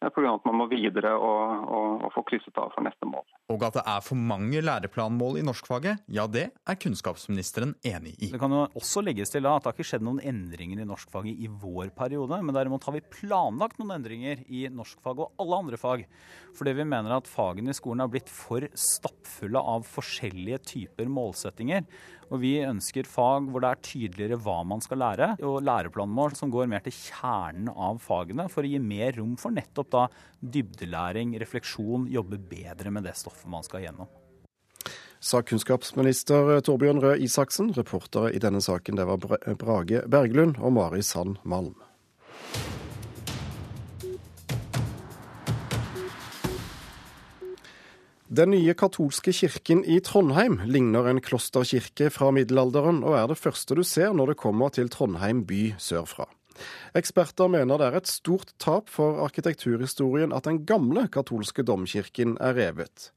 Pga. 0.00 0.30
at 0.32 0.46
man 0.48 0.56
må 0.56 0.66
videre 0.70 1.12
og, 1.12 1.64
og, 1.68 2.04
og, 2.06 2.12
få 2.14 2.22
krysset 2.30 2.56
av 2.56 2.70
for 2.72 2.84
neste 2.86 3.04
mål. 3.08 3.24
Og 3.52 3.64
at 3.66 3.76
det 3.76 3.82
er 3.92 4.04
for 4.04 4.16
mange 4.16 4.62
læreplanmål 4.64 5.40
i 5.40 5.44
norskfaget, 5.44 6.00
ja 6.08 6.24
det 6.30 6.46
er 6.48 6.78
kunnskapsministeren 6.80 7.74
enig 7.84 8.14
i. 8.16 8.30
Det 8.32 8.40
kan 8.40 8.54
jo 8.54 8.62
også 8.80 9.02
legges 9.04 9.32
til 9.34 9.44
da 9.44 9.58
at 9.58 9.66
det 9.66 9.70
har 9.70 9.76
ikke 9.76 9.88
skjedd 9.90 10.06
noen 10.06 10.22
endringer 10.24 10.80
i 10.80 10.88
norskfaget 10.88 11.44
i 11.44 11.50
vår 11.52 11.92
periode, 11.96 12.40
men 12.40 12.56
derimot 12.56 12.86
har 12.88 12.96
vi 12.96 13.04
planlagt 13.12 13.80
noen 13.80 13.98
endringer 13.98 14.40
i 14.48 14.64
norskfag 14.72 15.20
og 15.20 15.42
alle 15.42 15.60
andre 15.64 15.80
fag. 15.80 16.06
Fordi 16.56 16.74
vi 16.80 16.88
mener 16.88 17.18
at 17.18 17.28
fagene 17.28 17.74
i 17.74 17.76
skolen 17.76 18.04
har 18.04 18.12
blitt 18.12 18.32
for 18.32 18.64
stappfulle 18.72 19.60
av 19.60 19.84
forskjellige 19.88 20.62
typer 20.72 21.12
målsettinger. 21.12 21.84
Og 22.30 22.42
vi 22.44 22.52
ønsker 22.62 23.08
fag 23.10 23.48
hvor 23.50 23.64
det 23.64 23.72
er 23.72 23.82
tydeligere 23.82 24.38
hva 24.38 24.60
man 24.66 24.82
skal 24.84 25.02
lære, 25.02 25.32
og 25.42 25.64
læreplanmål 25.66 26.36
som 26.38 26.52
går 26.52 26.70
mer 26.70 26.84
til 26.84 26.94
kjernen 26.94 27.72
av 27.74 27.98
fagene, 28.02 28.46
for 28.52 28.62
å 28.62 28.70
gi 28.70 28.78
mer 28.82 29.18
rom 29.18 29.34
for 29.40 29.54
nettopp 29.54 29.90
da 29.90 30.06
dybdelæring, 30.40 31.34
refleksjon, 31.42 32.06
jobbe 32.10 32.38
bedre 32.38 32.94
med 32.94 33.08
det 33.08 33.16
stoffet 33.18 33.50
man 33.50 33.66
skal 33.66 33.88
gjennom. 33.88 34.10
Sa 35.20 35.42
kunnskapsminister 35.44 36.62
Torbjørn 36.64 37.02
Røe 37.02 37.18
Isaksen. 37.20 37.74
Reportere 37.76 38.30
i 38.32 38.40
denne 38.40 38.62
saken 38.64 38.96
det 38.96 39.04
var 39.04 39.20
Brage 39.60 40.06
Berglund 40.08 40.56
og 40.62 40.78
Mari 40.78 41.02
Sand 41.04 41.42
Malm. 41.44 41.74
Den 48.30 48.52
nye 48.54 48.76
katolske 48.78 49.32
kirken 49.34 49.80
i 49.82 49.96
Trondheim 50.06 50.60
ligner 50.70 51.08
en 51.10 51.18
klosterkirke 51.18 52.12
fra 52.14 52.28
middelalderen, 52.30 53.00
og 53.02 53.16
er 53.18 53.24
det 53.26 53.40
første 53.40 53.74
du 53.74 53.82
ser 53.82 54.12
når 54.14 54.30
du 54.30 54.36
kommer 54.38 54.70
til 54.70 54.86
Trondheim 54.86 55.40
by 55.48 55.72
sørfra. 55.82 56.28
Eksperter 56.94 57.50
mener 57.50 57.82
det 57.82 57.88
er 57.88 57.96
et 57.98 58.12
stort 58.12 58.52
tap 58.62 58.86
for 58.86 59.18
arkitekturhistorien 59.24 60.30
at 60.30 60.46
den 60.46 60.62
gamle 60.62 61.08
katolske 61.10 61.66
domkirken 61.66 62.36
er 62.38 62.54
revet. 62.54 63.10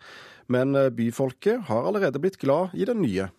Men 0.49 0.73
byfolket 0.97 1.69
har 1.69 1.85
allerede 1.85 2.17
blitt 2.17 2.41
glad 2.41 2.73
i 2.73 2.89
den 2.89 3.05
nye. 3.05 3.29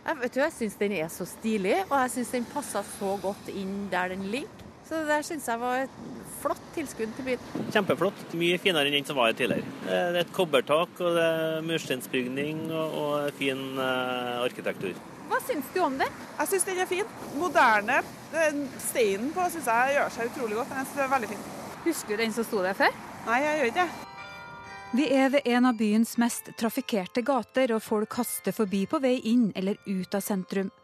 Jeg, 0.00 0.16
vet 0.22 0.40
jeg 0.40 0.56
syns 0.56 0.80
den 0.80 0.96
er 1.02 1.12
så 1.12 1.28
stilig, 1.28 1.76
og 1.90 1.98
jeg 1.98 2.16
syns 2.16 2.34
den 2.38 2.48
passer 2.56 2.90
så 2.96 3.18
godt 3.20 3.52
inn 3.52 3.90
der 3.92 4.16
den 4.16 4.24
ligger. 4.32 4.69
Så 4.90 4.98
det 4.98 5.06
der 5.06 5.22
syns 5.22 5.44
jeg 5.46 5.60
var 5.60 5.84
et 5.84 5.98
flott 6.40 6.62
tilskudd 6.74 7.12
til 7.14 7.26
byen. 7.28 7.44
Kjempeflott. 7.70 8.24
Mye 8.40 8.56
finere 8.58 8.90
enn 8.90 8.96
den 8.98 9.06
som 9.06 9.14
var 9.20 9.30
her 9.30 9.36
tidligere. 9.38 9.62
Det 9.84 9.98
er 10.00 10.18
et 10.24 10.32
kobbertak, 10.34 10.96
og 10.98 11.14
det 11.14 11.26
er 11.30 11.62
mursteinsbygning 11.68 12.64
og, 12.72 12.96
og 12.98 13.30
fin 13.38 13.62
uh, 13.78 14.40
arkitektur. 14.42 14.98
Hva 15.30 15.38
syns 15.46 15.70
du 15.70 15.78
om 15.84 15.94
det? 16.00 16.08
Jeg 16.40 16.50
syns 16.50 16.66
den 16.66 16.82
er 16.82 16.90
fin. 16.90 17.14
Moderne. 17.38 18.00
Steinen 18.88 19.30
på 19.36 19.46
syns 19.54 19.70
jeg 19.70 19.94
gjør 19.94 20.12
seg 20.16 20.32
utrolig 20.32 20.58
godt. 20.58 20.74
Jeg 20.74 20.88
synes 20.88 20.98
det 20.98 21.06
er 21.06 21.14
veldig 21.14 21.32
fin. 21.36 21.48
Husker 21.86 22.16
du 22.16 22.24
den 22.24 22.34
som 22.34 22.50
sto 22.50 22.66
der 22.66 22.82
før? 22.82 22.98
Nei, 23.28 23.38
jeg 23.44 23.60
gjør 23.60 23.70
ikke 23.70 23.84
det. 23.84 24.06
Vi 24.90 25.06
er 25.14 25.30
ved 25.30 25.46
en 25.46 25.70
av 25.70 25.78
byens 25.78 26.16
mest 26.18 26.50
trafikkerte 26.58 27.22
gater, 27.22 27.76
og 27.76 27.84
folk 27.86 28.18
haster 28.18 28.50
forbi 28.56 28.88
på 28.90 28.98
vei 28.98 29.20
inn 29.30 29.52
eller 29.54 29.78
ut 29.86 30.18
av 30.18 30.26
sentrum. 30.26 30.74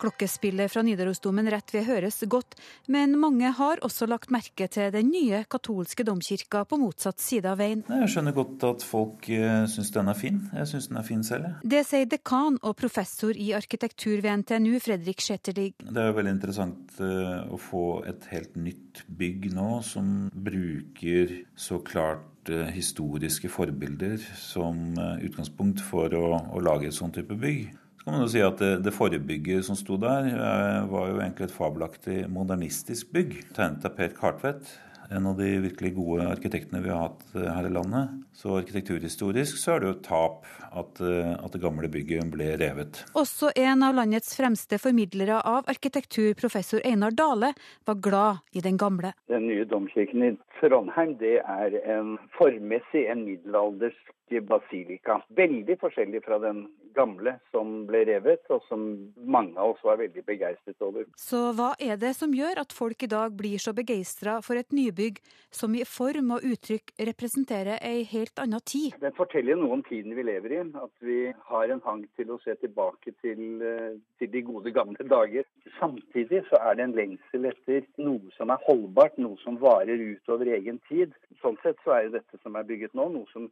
Klokkespillet 0.00 0.72
fra 0.72 0.82
Nidarosdomen 0.86 1.50
rett 1.52 1.74
ved 1.74 1.84
høres 1.84 2.22
godt, 2.30 2.56
men 2.88 3.18
mange 3.20 3.50
har 3.56 3.82
også 3.84 4.08
lagt 4.08 4.32
merke 4.32 4.68
til 4.72 4.88
den 4.94 5.10
nye 5.12 5.42
katolske 5.50 6.06
domkirka 6.08 6.62
på 6.68 6.78
motsatt 6.80 7.20
side 7.20 7.50
av 7.50 7.60
veien. 7.60 7.82
Jeg 7.84 8.08
skjønner 8.14 8.36
godt 8.36 8.64
at 8.68 8.86
folk 8.86 9.28
uh, 9.28 9.66
syns 9.68 9.92
den 9.92 10.08
er 10.08 10.16
fin. 10.16 10.40
Jeg 10.56 10.70
syns 10.72 10.88
den 10.88 11.00
er 11.00 11.06
fin 11.06 11.24
selv. 11.26 11.50
Det 11.60 11.82
sier 11.88 12.08
dekan 12.08 12.56
og 12.62 12.76
professor 12.80 13.36
i 13.36 13.50
arkitektur 13.56 14.22
ved 14.24 14.44
NTNU, 14.44 14.78
Fredrik 14.80 15.20
Skjeterlig. 15.24 15.74
Det 15.84 16.00
er 16.00 16.10
jo 16.10 16.16
veldig 16.16 16.34
interessant 16.38 16.96
uh, 17.02 17.44
å 17.52 17.60
få 17.60 17.84
et 18.08 18.30
helt 18.32 18.56
nytt 18.56 19.04
bygg 19.20 19.50
nå, 19.56 19.68
som 19.84 20.30
bruker 20.32 21.36
så 21.60 21.78
klart 21.84 22.48
eh, 22.50 22.70
historiske 22.74 23.50
forbilder 23.52 24.16
som 24.38 24.96
utgangspunkt 24.96 25.82
for 25.84 26.12
å, 26.16 26.40
å 26.56 26.62
lage 26.64 26.88
et 26.88 26.96
sånt 26.96 27.14
type 27.18 27.36
bygg. 27.38 27.68
Så 28.00 28.06
kan 28.06 28.14
man 28.16 28.22
jo 28.24 28.30
si 28.32 28.40
at 28.40 28.56
det, 28.56 28.68
det 28.80 28.94
forebygget 28.96 29.66
som 29.66 29.76
sto 29.76 29.98
der, 30.00 30.30
eh, 30.32 30.86
var 30.88 31.10
jo 31.10 31.18
egentlig 31.20 31.50
et 31.50 31.52
fabelaktig 31.52 32.14
modernistisk 32.32 33.10
bygg. 33.12 33.34
Tegnet 33.52 33.84
av 33.84 33.92
Per 33.98 34.14
Kartvedt, 34.16 34.70
en 35.10 35.26
av 35.26 35.36
de 35.36 35.48
virkelig 35.58 35.94
gode 35.94 36.26
arkitektene 36.30 36.82
vi 36.84 36.90
har 36.92 37.08
hatt 37.08 37.22
eh, 37.34 37.46
her 37.50 37.66
i 37.66 37.72
landet. 37.74 38.12
Så 38.36 38.54
arkitekturhistorisk 38.60 39.58
så 39.58 39.74
er 39.74 39.82
det 39.82 39.88
jo 39.88 39.94
et 39.96 40.04
tap 40.06 40.46
at, 40.70 41.00
eh, 41.02 41.32
at, 41.34 41.50
det 41.50 41.62
gamle 41.62 41.90
bygget 41.90 42.30
ble 42.30 42.52
revet. 42.60 43.02
Også 43.18 43.50
en 43.58 43.82
av 43.86 43.96
landets 43.98 44.36
fremste 44.38 44.78
formidlere 44.82 45.40
av 45.42 45.66
arkitektur, 45.70 46.32
professor 46.38 46.82
Einar 46.86 47.16
Dale, 47.16 47.52
var 47.88 47.98
glad 47.98 48.44
i 48.54 48.62
den 48.64 48.78
gamle. 48.78 49.12
Den 49.32 49.48
nye 49.50 49.66
domkirken 49.68 50.24
i 50.28 50.32
Trondheim 50.60 51.16
det 51.20 51.40
er 51.42 51.76
en 51.96 52.16
formmessig 52.38 53.08
en 53.10 53.26
middelaldersk 53.26 54.16
basilika. 54.38 55.22
Veldig 55.34 55.74
forskjellig 55.80 56.20
fra 56.22 56.38
den 56.38 56.68
gamle 56.94 57.34
som 57.50 57.86
ble 57.88 58.04
revet, 58.06 58.44
og 58.50 58.62
som 58.68 58.84
mange 59.18 59.58
av 59.58 59.74
oss 59.74 59.82
var 59.82 59.98
veldig 59.98 60.22
begeistret 60.26 60.84
over. 60.84 61.08
Så 61.18 61.50
hva 61.58 61.72
er 61.82 61.98
det 61.98 62.12
som 62.18 62.34
gjør 62.34 62.62
at 62.62 62.74
folk 62.74 63.02
i 63.02 63.10
dag 63.10 63.34
blir 63.34 63.58
så 63.62 63.74
begeistra 63.74 64.38
for 64.44 64.60
et 64.60 64.70
nybygg 64.70 64.99
som 65.50 65.74
i 65.74 65.82
form 65.88 66.30
og 66.36 66.44
uttrykk 66.46 66.92
representerer 67.08 67.80
ei 67.86 68.04
helt 68.10 68.38
annen 68.42 68.62
tid? 68.72 68.94
Den 69.02 69.16
forteller 69.16 69.58
noe 69.58 69.78
om 69.78 69.84
tiden 69.86 70.14
vi 70.18 70.24
lever 70.26 70.54
i. 70.56 70.60
At 70.82 71.06
vi 71.06 71.18
har 71.50 71.72
en 71.74 71.82
hang 71.86 72.04
til 72.18 72.34
å 72.34 72.38
se 72.44 72.54
tilbake 72.62 73.14
til, 73.22 73.40
eh, 73.62 73.98
til 74.18 74.30
de 74.34 74.44
gode 74.46 74.74
gamle 74.76 75.08
dager. 75.14 75.48
Samtidig 75.78 76.44
så 76.50 76.60
er 76.60 76.76
det 76.76 76.86
en 76.88 76.98
lengsel 77.00 77.50
etter 77.52 77.88
noe 77.98 78.30
som 78.36 78.50
er 78.50 78.62
holdbart, 78.68 79.18
noe 79.18 79.36
som 79.44 79.58
varer 79.58 79.98
utover 80.12 80.54
egen 80.58 80.80
tid. 80.88 81.12
Sånn 81.42 81.58
sett 81.62 81.82
så 81.84 81.96
er 81.96 82.06
jo 82.06 82.16
dette 82.18 82.42
som 82.42 82.56
er 82.56 82.68
bygget 82.68 82.94
nå, 82.94 83.08
noe 83.08 83.26
som 83.32 83.50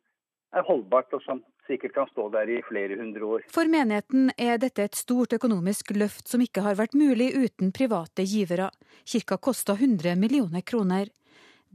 er 0.56 0.64
holdbart, 0.64 1.12
og 1.12 1.22
som 1.24 1.42
sikkert 1.68 1.94
kan 1.94 2.08
stå 2.12 2.28
der 2.32 2.48
i 2.48 2.62
flere 2.68 2.96
hundre 3.00 3.28
år. 3.28 3.44
For 3.52 3.68
menigheten 3.68 4.32
er 4.40 4.60
dette 4.60 4.86
et 4.88 4.98
stort 4.98 5.34
økonomisk 5.36 5.92
løft 5.96 6.28
som 6.30 6.42
ikke 6.44 6.64
har 6.64 6.78
vært 6.78 6.96
mulig 6.96 7.30
uten 7.36 7.72
private 7.76 8.24
givere. 8.24 8.70
Kirka 9.04 9.36
kosta 9.36 9.76
100 9.76 10.16
millioner 10.16 10.64
kroner. 10.64 11.12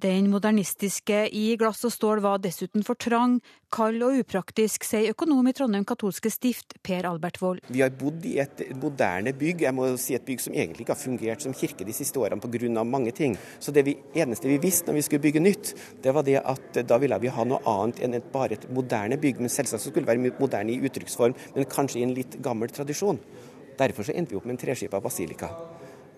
Den 0.01 0.25
modernistiske 0.33 1.27
i 1.37 1.53
glass 1.59 1.83
og 1.85 1.91
stål 1.93 2.21
var 2.23 2.39
dessuten 2.41 2.81
for 2.85 2.97
trang, 2.97 3.35
kald 3.73 4.01
og 4.01 4.17
upraktisk, 4.23 4.87
sier 4.87 5.13
økonom 5.13 5.45
i 5.47 5.53
Trondheim 5.53 5.85
katolske 5.85 6.31
stift, 6.33 6.73
Per 6.81 7.05
Albert 7.05 7.37
Wold. 7.43 7.61
Vi 7.69 7.83
har 7.83 7.93
bodd 7.99 8.25
i 8.25 8.39
et 8.41 8.63
moderne 8.81 9.35
bygg, 9.37 9.61
jeg 9.67 9.75
må 9.77 9.91
si 10.01 10.17
et 10.17 10.25
bygg 10.25 10.41
som 10.41 10.55
egentlig 10.57 10.87
ikke 10.87 10.95
har 10.95 11.01
fungert 11.01 11.45
som 11.45 11.53
kirke 11.53 11.85
de 11.85 11.93
siste 11.93 12.17
årene 12.19 12.41
pga. 12.41 12.83
mange 12.83 13.11
ting. 13.11 13.37
Så 13.59 13.71
det 13.71 13.85
vi, 13.85 13.97
eneste 14.15 14.49
vi 14.49 14.57
visste 14.57 14.89
når 14.89 14.97
vi 14.97 15.01
skulle 15.01 15.21
bygge 15.21 15.39
nytt, 15.39 15.75
det 16.01 16.13
var 16.13 16.23
det 16.23 16.41
at 16.41 16.81
da 16.87 16.97
ville 16.97 17.19
vi 17.19 17.27
ha 17.29 17.43
noe 17.45 17.61
annet 17.65 18.01
enn 18.01 18.17
et, 18.17 18.31
bare 18.33 18.57
et 18.57 18.69
moderne 18.73 19.17
bygg. 19.17 19.39
Men 19.39 19.49
selvsagt 19.49 19.83
skulle 19.83 20.05
det 20.05 20.17
være 20.17 20.33
moderne 20.39 20.73
i 20.73 20.81
uttrykksform, 20.81 21.37
men 21.55 21.69
kanskje 21.69 22.01
i 22.01 22.03
en 22.03 22.17
litt 22.17 22.41
gammel 22.41 22.73
tradisjon. 22.73 23.21
Derfor 23.77 24.03
så 24.03 24.17
endte 24.17 24.33
vi 24.33 24.41
opp 24.41 24.49
med 24.49 24.57
en 24.57 24.65
treskipa 24.65 24.99
basilika. 24.99 25.53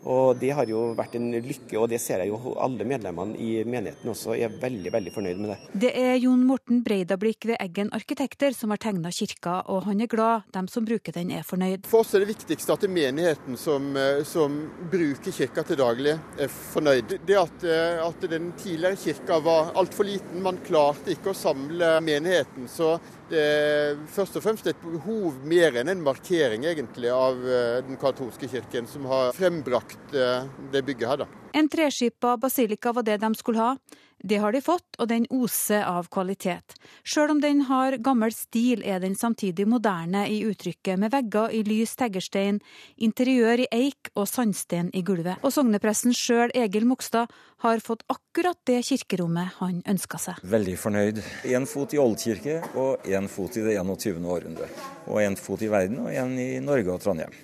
Og 0.05 0.37
Det 0.39 0.51
har 0.53 0.69
jo 0.69 0.91
vært 0.97 1.15
en 1.17 1.31
lykke, 1.33 1.77
og 1.79 1.89
det 1.89 1.99
ser 2.01 2.21
jeg 2.21 2.29
jo 2.29 2.53
alle 2.61 2.85
medlemmene 2.87 3.37
i 3.41 3.63
menigheten 3.65 4.11
også 4.11 4.35
er 4.37 4.53
veldig 4.61 4.91
veldig 4.93 5.13
fornøyd 5.15 5.41
med 5.41 5.51
det. 5.53 5.57
Det 5.85 5.91
er 5.97 6.15
Jon 6.21 6.43
Morten 6.45 6.83
Breidablikk 6.85 7.47
ved 7.49 7.57
Eggen 7.59 7.89
Arkitekter 7.95 8.53
som 8.55 8.73
har 8.73 8.81
tegna 8.81 9.11
kirka, 9.15 9.61
og 9.71 9.85
han 9.89 10.03
er 10.03 10.11
glad 10.11 10.45
de 10.53 10.65
som 10.71 10.85
bruker 10.85 11.15
den 11.15 11.33
er 11.33 11.45
fornøyd. 11.47 11.89
For 11.89 12.03
oss 12.03 12.13
er 12.13 12.23
det 12.23 12.29
viktigste 12.35 12.75
at 12.75 12.85
menigheten 12.89 13.57
som, 13.57 13.89
eh, 13.97 14.21
som 14.23 14.59
bruker 14.91 15.33
kirka 15.33 15.65
til 15.65 15.81
daglig, 15.81 16.19
er 16.39 16.47
fornøyd. 16.47 17.17
Det 17.25 17.39
at, 17.41 17.63
eh, 17.63 18.05
at 18.05 18.29
den 18.29 18.51
tidligere 18.61 19.01
kirka 19.01 19.39
var 19.39 19.73
altfor 19.73 20.05
liten, 20.05 20.41
man 20.41 20.61
klarte 20.65 21.15
ikke 21.15 21.33
å 21.33 21.37
samle 21.37 21.99
menigheten. 22.01 22.69
så 22.69 22.99
er 23.33 23.95
først 24.11 24.37
og 24.37 24.43
fremst 24.45 24.67
et 24.69 24.81
behov 24.83 25.33
mer 25.47 25.79
enn 25.81 25.89
en 25.89 26.03
markering 26.05 26.65
egentlig 26.69 27.09
av 27.13 27.41
eh, 27.41 27.79
den 27.87 27.97
katolske 28.01 28.49
kirken, 28.51 28.87
som 28.87 29.07
har 29.09 29.33
frembrakt 29.37 30.13
eh, 30.13 30.45
det 30.73 30.85
bygget 30.85 31.09
her. 31.09 31.23
da. 31.25 31.44
En 31.55 31.69
treskipa 31.71 32.37
basilika 32.37 32.91
var 32.91 33.03
det 33.07 33.17
de 33.17 33.35
skulle 33.35 33.59
ha. 33.59 33.77
Det 34.19 34.37
har 34.41 34.51
de 34.51 34.59
fått, 34.61 34.97
og 34.99 35.07
den 35.07 35.27
oser 35.31 35.85
av 35.87 36.09
kvalitet. 36.11 36.73
Sjøl 37.07 37.31
om 37.35 37.39
den 37.39 37.61
har 37.69 37.95
gammel 38.03 38.33
stil, 38.35 38.81
er 38.83 38.99
den 38.99 39.15
samtidig 39.15 39.67
moderne 39.69 40.25
i 40.27 40.41
uttrykket, 40.49 40.99
med 40.99 41.13
vegger 41.13 41.53
i 41.55 41.61
lys 41.67 41.93
teggerstein, 41.99 42.59
interiør 42.97 43.63
i 43.63 43.69
eik 43.71 44.11
og 44.15 44.27
sandsten 44.27 44.89
i 44.91 45.03
gulvet. 45.05 45.39
Og 45.47 45.53
sognepresten 45.55 46.15
sjøl, 46.17 46.51
Egil 46.57 46.89
Mogstad, 46.89 47.31
har 47.63 47.85
fått 47.85 48.03
akkurat 48.11 48.59
det 48.67 48.81
kirkerommet 48.89 49.55
han 49.61 49.79
ønska 49.87 50.19
seg. 50.19 50.43
Veldig 50.43 50.75
fornøyd. 50.81 51.23
Én 51.55 51.69
fot 51.71 51.95
i 51.95 52.01
oldkirke 52.01 52.59
og 52.73 53.07
én 53.07 53.31
fot 53.31 53.55
i 53.55 53.63
det 53.63 53.79
21. 53.79 54.19
århundre. 54.25 54.67
Og 55.07 55.23
én 55.23 55.39
fot 55.39 55.63
i 55.63 55.71
verden 55.71 56.03
og 56.03 56.11
én 56.11 56.35
i 56.35 56.51
Norge 56.59 56.97
og 56.97 57.03
Trondheim. 57.05 57.43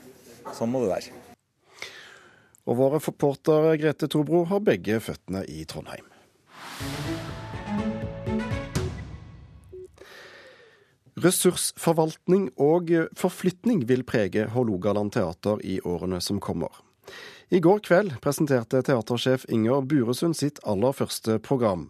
Sånn 0.51 0.73
må 0.73 0.83
det 0.83 0.95
være. 0.97 1.20
Og 2.69 2.77
våre 2.77 3.01
reporter 3.01 3.73
Grete 3.81 4.09
Tobro 4.11 4.43
har 4.51 4.61
begge 4.65 4.99
føttene 5.01 5.43
i 5.49 5.63
Trondheim. 5.65 6.05
Ressursforvaltning 11.21 12.47
og 12.61 12.89
forflytning 13.19 13.83
vil 13.89 14.05
prege 14.07 14.47
Hålogaland 14.53 15.11
teater 15.13 15.59
i 15.65 15.81
årene 15.85 16.21
som 16.23 16.39
kommer. 16.41 16.71
I 17.51 17.59
går 17.59 17.81
kveld 17.83 18.13
presenterte 18.23 18.79
teatersjef 18.87 19.43
Inger 19.51 19.83
Buresund 19.83 20.37
sitt 20.39 20.61
aller 20.63 20.95
første 20.95 21.35
program. 21.43 21.89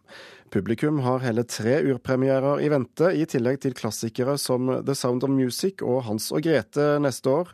Publikum 0.49 1.03
har 1.05 1.21
hele 1.21 1.45
tre 1.45 1.77
urpremierer 1.85 2.63
i 2.65 2.71
vente, 2.73 3.11
i 3.13 3.27
tillegg 3.29 3.61
til 3.61 3.75
klassikere 3.77 4.39
som 4.41 4.71
The 4.81 4.95
Sound 4.97 5.23
of 5.27 5.31
Music 5.31 5.85
og 5.85 6.01
Hans 6.09 6.31
og 6.33 6.41
Grete 6.47 6.95
neste 7.03 7.29
år. 7.29 7.53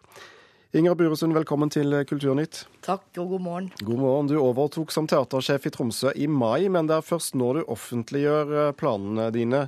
Inger 0.76 0.98
Buresund, 1.00 1.32
velkommen 1.32 1.70
til 1.72 1.94
Kulturnytt. 2.10 2.66
Takk, 2.84 3.06
og 3.22 3.30
god 3.32 3.44
morgen. 3.46 3.68
God 3.88 4.00
morgen. 4.02 4.28
Du 4.28 4.36
overtok 4.36 4.92
som 4.92 5.06
teatersjef 5.08 5.70
i 5.70 5.72
Tromsø 5.72 6.12
i 6.12 6.28
mai, 6.28 6.68
men 6.68 6.90
det 6.90 6.98
er 6.98 7.06
først 7.08 7.38
nå 7.40 7.54
du 7.56 7.62
offentliggjør 7.72 8.52
eh, 8.52 8.74
planene 8.76 9.30
dine. 9.32 9.62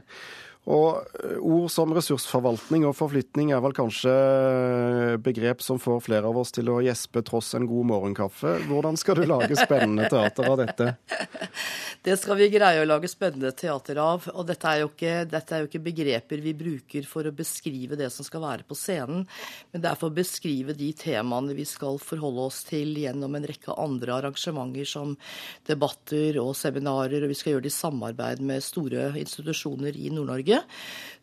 Og 0.69 1.01
eh, 1.23 1.37
ord 1.41 1.69
som 1.73 1.93
ressursforvaltning 1.95 2.85
og 2.85 2.95
forflytning 2.97 3.49
er 3.55 3.61
vel 3.63 3.73
kanskje 3.75 4.13
eh, 4.13 5.15
begrep 5.21 5.63
som 5.65 5.81
får 5.81 6.03
flere 6.05 6.29
av 6.29 6.37
oss 6.37 6.53
til 6.53 6.69
å 6.69 6.77
gjespe 6.85 7.23
tross 7.25 7.55
en 7.57 7.65
god 7.69 7.89
morgenkaffe. 7.89 8.55
Hvordan 8.69 8.99
skal 8.99 9.17
du 9.17 9.25
lage 9.29 9.57
spennende 9.57 10.09
teater 10.11 10.49
av 10.51 10.59
dette? 10.61 10.93
Det 12.05 12.15
skal 12.15 12.37
vi 12.39 12.47
greie 12.53 12.79
å 12.79 12.87
lage 12.87 13.09
spennende 13.11 13.51
teater 13.57 13.97
av. 13.99 14.23
Og 14.31 14.45
dette 14.47 14.69
er, 14.71 14.85
ikke, 14.85 15.25
dette 15.27 15.55
er, 15.55 15.63
jo 15.63 15.67
ikke, 15.67 15.81
begreper 15.89 16.39
vi 16.43 16.53
bruker 16.55 17.07
for 17.09 17.27
å 17.27 17.33
beskrive 17.35 17.97
det 17.99 18.07
som 18.13 18.23
skal 18.23 18.45
være 18.45 18.63
på 18.69 18.77
scenen, 18.77 19.25
men 19.73 19.83
det 19.83 19.89
er 19.89 19.99
for 19.99 20.07
å 20.07 20.15
beskrive 20.15 20.75
de 20.77 20.93
temaene 20.95 21.57
vi 21.57 21.65
skal 21.67 21.99
forholde 21.99 22.45
oss 22.47 22.61
til 22.69 22.93
gjennom 23.01 23.35
en 23.35 23.47
rekke 23.49 23.75
andre 23.75 24.15
arrangementer 24.15 24.87
som 24.87 25.17
debatter 25.67 26.39
og 26.39 26.53
seminarer, 26.57 27.25
og 27.25 27.33
vi 27.33 27.37
skal 27.37 27.57
gjøre 27.57 27.67
det 27.67 27.73
i 27.73 27.77
samarbeid 27.79 28.43
med 28.47 28.63
store 28.63 29.09
institusjoner 29.19 29.99
i 29.99 30.13
Nord-Norge. 30.15 30.58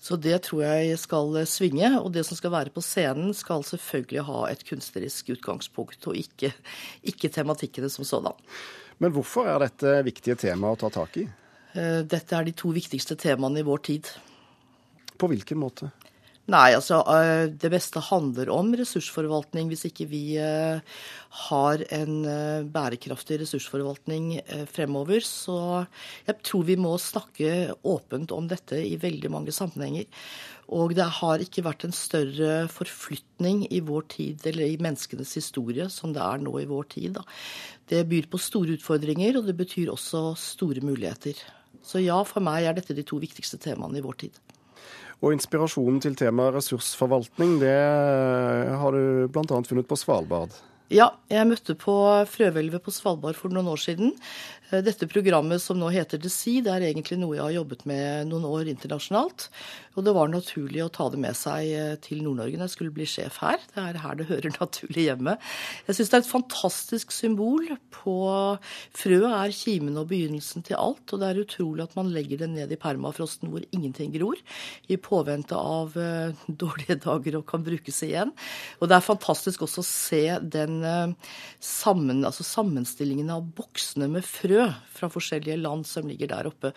Så 0.02 0.18
det 0.20 0.36
tror 0.46 0.62
jeg 0.62 0.98
skal 1.00 1.40
svinge. 1.48 1.88
Og 1.98 2.12
det 2.14 2.26
som 2.28 2.38
skal 2.38 2.52
være 2.54 2.74
på 2.74 2.84
scenen, 2.84 3.32
skal 3.34 3.64
selvfølgelig 3.66 4.26
ha 4.28 4.44
et 4.50 4.62
kunstnerisk 4.68 5.32
utgangspunkt, 5.34 6.06
og 6.06 6.18
ikke, 6.20 6.52
ikke 7.02 7.32
tematikkene 7.32 7.90
som 7.90 8.06
sådan. 8.06 8.36
Men 9.02 9.12
hvorfor 9.12 9.48
er 9.50 9.60
dette 9.66 9.98
viktige 10.06 10.38
temaet 10.40 10.78
å 10.78 10.86
ta 10.86 11.02
tak 11.02 11.18
i? 11.20 11.26
Eh, 11.76 12.00
dette 12.08 12.36
er 12.36 12.46
de 12.46 12.54
to 12.56 12.70
viktigste 12.72 13.16
temaene 13.20 13.60
i 13.60 13.66
vår 13.66 13.82
tid. 13.90 14.12
På 15.16 15.28
hvilken 15.32 15.60
måte? 15.60 15.90
Nei, 16.46 16.76
altså 16.76 17.00
eh, 17.10 17.48
det 17.58 17.72
beste 17.72 17.98
handler 18.06 18.52
om 18.54 18.68
ressursforvaltning. 18.78 19.66
Hvis 19.72 19.88
ikke 19.88 20.04
vi 20.06 20.36
eh, 20.38 20.78
har 21.48 21.82
en 21.96 22.20
eh, 22.30 22.66
bærekraftig 22.70 23.40
ressursforvaltning 23.40 24.36
fremover, 24.70 25.26
så 25.26 25.58
jeg 26.28 26.38
tror 26.46 26.68
vi 26.68 26.78
må 26.78 26.94
snakke 27.02 27.74
åpent 27.82 28.34
om 28.36 28.46
dette 28.46 28.78
i 28.78 28.94
veldig 29.02 29.32
mange 29.34 29.54
sammenhenger. 29.56 30.06
Og 30.70 30.94
det 30.98 31.08
har 31.18 31.42
ikke 31.42 31.66
vært 31.66 31.88
en 31.88 31.94
større 31.94 32.54
forflytning 32.70 33.66
i 33.74 33.82
vår 33.86 34.06
tid, 34.14 34.46
eller 34.46 34.70
i 34.70 34.80
menneskenes 34.82 35.34
historie, 35.38 35.90
som 35.90 36.14
det 36.14 36.22
er 36.22 36.42
nå 36.46 36.54
i 36.62 36.70
vår 36.70 36.90
tid. 36.94 37.18
Da. 37.18 37.26
Det 37.90 38.06
byr 38.06 38.30
på 38.30 38.42
store 38.42 38.78
utfordringer, 38.78 39.38
og 39.38 39.50
det 39.50 39.58
betyr 39.58 39.90
også 39.90 40.28
store 40.38 40.82
muligheter. 40.86 41.42
Så 41.86 42.06
ja, 42.06 42.22
for 42.26 42.42
meg 42.42 42.66
er 42.66 42.78
dette 42.78 42.94
de 42.94 43.06
to 43.06 43.18
viktigste 43.22 43.58
temaene 43.62 43.98
i 43.98 44.06
vår 44.06 44.26
tid. 44.26 44.45
Og 45.24 45.32
inspirasjonen 45.32 46.00
til 46.04 46.16
temaet 46.18 46.58
ressursforvaltning, 46.58 47.56
det 47.62 47.72
har 47.72 48.92
du 48.92 49.28
bl.a. 49.32 49.60
funnet 49.64 49.88
på 49.88 49.96
Svalbard? 49.96 50.52
Ja, 50.86 51.08
jeg 51.26 51.48
møtte 51.50 51.74
på 51.74 51.92
frøhvelvet 52.30 52.84
på 52.84 52.92
Svalbard 52.94 53.34
for 53.34 53.50
noen 53.50 53.66
år 53.72 53.80
siden. 53.82 54.12
Eh, 54.70 54.82
dette 54.86 55.06
programmet 55.10 55.62
som 55.62 55.78
nå 55.78 55.88
heter 55.94 56.18
The 56.22 56.30
Sea, 56.30 56.62
det 56.62 56.72
er 56.72 56.86
egentlig 56.88 57.18
noe 57.20 57.36
jeg 57.36 57.44
har 57.44 57.54
jobbet 57.56 57.84
med 57.86 58.30
noen 58.30 58.46
år 58.46 58.70
internasjonalt. 58.70 59.48
Og 59.96 60.04
det 60.04 60.12
var 60.16 60.28
naturlig 60.28 60.82
å 60.84 60.90
ta 60.92 61.06
det 61.12 61.20
med 61.22 61.36
seg 61.38 61.70
eh, 61.72 61.94
til 62.02 62.20
Nord-Norge 62.24 62.58
når 62.58 62.68
jeg 62.68 62.74
skulle 62.74 62.94
bli 62.96 63.06
sjef 63.08 63.38
her. 63.42 63.58
Det 63.72 63.82
er 63.82 64.00
her 64.02 64.18
det 64.18 64.28
hører 64.30 64.56
naturlig 64.60 65.06
hjemme. 65.06 65.36
Jeg 65.86 65.98
syns 65.98 66.12
det 66.12 66.18
er 66.18 66.24
et 66.24 66.30
fantastisk 66.30 67.14
symbol 67.14 67.70
på 67.94 68.16
Frøet 68.96 69.30
er 69.30 69.54
kimen 69.54 69.98
og 70.00 70.10
begynnelsen 70.10 70.66
til 70.66 70.78
alt. 70.78 71.14
Og 71.14 71.22
det 71.22 71.30
er 71.30 71.42
utrolig 71.42 71.86
at 71.86 71.96
man 71.98 72.10
legger 72.14 72.42
det 72.42 72.50
ned 72.52 72.74
i 72.74 72.80
permafrosten 72.80 73.50
hvor 73.52 73.64
ingenting 73.70 74.12
gror, 74.14 74.38
i 74.90 74.98
påvente 75.00 75.56
av 75.56 75.94
uh, 75.98 76.34
dårlige 76.62 76.98
dager 77.06 77.38
og 77.40 77.46
kan 77.48 77.64
brukes 77.66 78.02
igjen. 78.06 78.34
Og 78.80 78.90
det 78.90 78.98
er 78.98 79.08
fantastisk 79.08 79.64
også 79.66 79.82
å 79.82 79.88
se 79.88 80.24
den 80.42 80.75
uh, 80.84 81.32
sammen, 81.62 82.24
altså 82.26 82.44
sammenstillingen 82.46 83.30
av 83.32 83.46
boksene 83.56 84.08
med 84.12 84.26
frø 84.26 84.68
fra 84.96 85.10
forskjellige 85.12 85.58
land 85.60 85.86
som 85.88 86.08
ligger 86.08 86.30
der 86.32 86.48
oppe. 86.48 86.72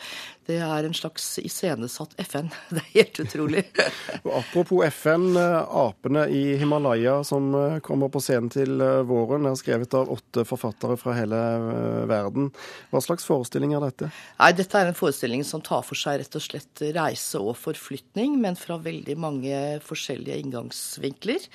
Det 0.50 0.58
er 0.64 0.86
en 0.86 0.96
slags 0.98 1.28
iscenesatt 1.42 2.16
FN. 2.26 2.50
Det 2.74 2.82
er 2.82 2.90
helt 2.94 3.20
utrolig. 3.24 3.66
Apropos 4.40 4.86
FN. 4.90 5.38
Apene 5.38 6.26
i 6.30 6.56
Himalaya 6.58 7.24
som 7.24 7.56
eh, 7.56 7.80
kommer 7.86 8.10
på 8.12 8.22
scenen 8.24 8.50
til 8.54 8.82
eh, 8.82 9.02
våren, 9.08 9.48
er 9.50 9.58
skrevet 9.60 9.94
av 9.98 10.12
åtte 10.14 10.46
forfattere 10.48 10.98
fra 11.00 11.16
hele 11.18 11.40
eh, 11.40 12.08
verden. 12.10 12.50
Hva 12.92 13.04
slags 13.04 13.28
forestilling 13.28 13.76
er 13.78 13.86
dette? 13.86 14.12
Nei, 14.40 14.52
Dette 14.58 14.82
er 14.82 14.90
en 14.90 14.98
forestilling 14.98 15.46
som 15.48 15.64
tar 15.66 15.86
for 15.88 16.00
seg 16.00 16.22
rett 16.24 16.40
og 16.40 16.46
slett 16.46 16.84
reise 16.96 17.42
og 17.42 17.56
forflytning, 17.60 18.40
men 18.42 18.60
fra 18.60 18.80
veldig 18.82 19.18
mange 19.20 19.62
forskjellige 19.86 20.40
inngangsvinkler. 20.44 21.48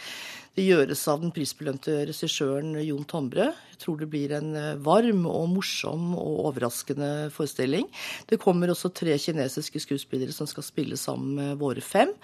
Det 0.55 0.63
gjøres 0.69 1.01
av 1.11 1.19
den 1.19 1.33
prisbelønte 1.35 1.97
regissøren 2.07 2.77
Jon 2.79 3.07
Tombre. 3.11 3.49
Jeg 3.73 3.79
tror 3.83 3.97
det 3.99 4.07
blir 4.13 4.37
en 4.37 4.53
eh, 4.55 4.77
varm 4.87 5.25
og 5.27 5.49
morsom 5.51 6.13
og 6.15 6.45
overraskende 6.47 7.09
forestilling. 7.35 7.89
Det 8.31 8.39
kommer 8.43 8.71
også 8.71 8.93
tre 8.95 9.17
kinesiske 9.19 9.83
skuespillere 9.83 10.35
som 10.37 10.47
skal 10.47 10.67
spille 10.67 10.99
sammen 11.01 11.35
med 11.41 11.59
våre 11.59 11.83
fem. 11.83 12.15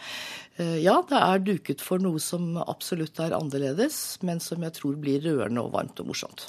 Eh, 0.63 0.79
ja, 0.85 1.01
det 1.11 1.19
er 1.19 1.43
duket 1.43 1.83
for 1.83 1.99
noe 1.99 2.23
som 2.23 2.55
absolutt 2.63 3.19
er 3.19 3.35
annerledes, 3.35 4.21
men 4.23 4.39
som 4.39 4.63
jeg 4.63 4.79
tror 4.79 5.01
blir 5.03 5.27
rørende 5.27 5.67
og 5.67 5.75
varmt 5.75 5.99
og 5.99 6.13
morsomt. 6.13 6.47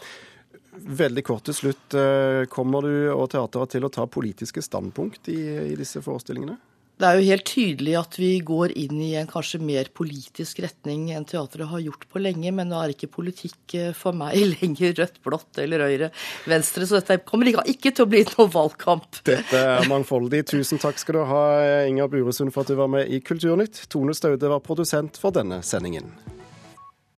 Veldig 1.02 1.26
kort 1.26 1.50
til 1.50 1.58
slutt. 1.64 1.98
Eh, 1.98 2.46
kommer 2.54 2.86
du 2.86 2.94
og 3.10 3.26
teateret 3.34 3.74
til 3.74 3.90
å 3.90 3.96
ta 3.98 4.06
politiske 4.06 4.62
standpunkt 4.62 5.34
i, 5.34 5.42
i 5.74 5.80
disse 5.82 6.06
forestillingene? 6.06 6.62
Det 7.02 7.10
er 7.10 7.18
jo 7.18 7.30
helt 7.32 7.46
tydelig 7.50 7.94
at 7.98 8.16
vi 8.22 8.30
går 8.46 8.76
inn 8.78 9.00
i 9.02 9.16
en 9.18 9.30
kanskje 9.30 9.58
mer 9.64 9.88
politisk 9.98 10.60
retning 10.62 11.08
enn 11.16 11.26
teatret 11.26 11.66
har 11.72 11.82
gjort 11.82 12.06
på 12.14 12.22
lenge, 12.22 12.52
men 12.54 12.70
nå 12.70 12.78
er 12.78 12.94
ikke 12.94 13.10
politikk 13.10 13.74
eh, 13.80 13.88
for 13.98 14.14
meg 14.14 14.38
lenger 14.54 14.94
rødt, 15.00 15.18
blått 15.26 15.62
eller 15.64 15.82
høyre, 15.88 16.12
venstre, 16.52 16.86
så 16.86 17.00
dette 17.00 17.24
kommer 17.26 17.50
ikke 17.50 17.90
til 17.90 18.06
å 18.06 18.12
bli 18.12 18.22
noen 18.36 18.54
valgkamp. 18.54 19.24
Dette 19.26 19.64
er 19.80 19.90
mangfoldig. 19.90 20.44
Tusen 20.54 20.82
takk 20.82 21.02
skal 21.02 21.18
du 21.18 21.24
ha, 21.32 21.42
Inger 21.90 22.12
Buresund, 22.12 22.54
for 22.54 22.62
at 22.62 22.70
du 22.70 22.78
var 22.78 22.92
med 22.94 23.10
i 23.10 23.24
Kulturnytt. 23.26 23.88
Tone 23.90 24.14
Staude 24.18 24.54
var 24.54 24.62
produsent 24.62 25.18
for 25.18 25.34
denne 25.34 25.64
sendingen. 25.66 26.14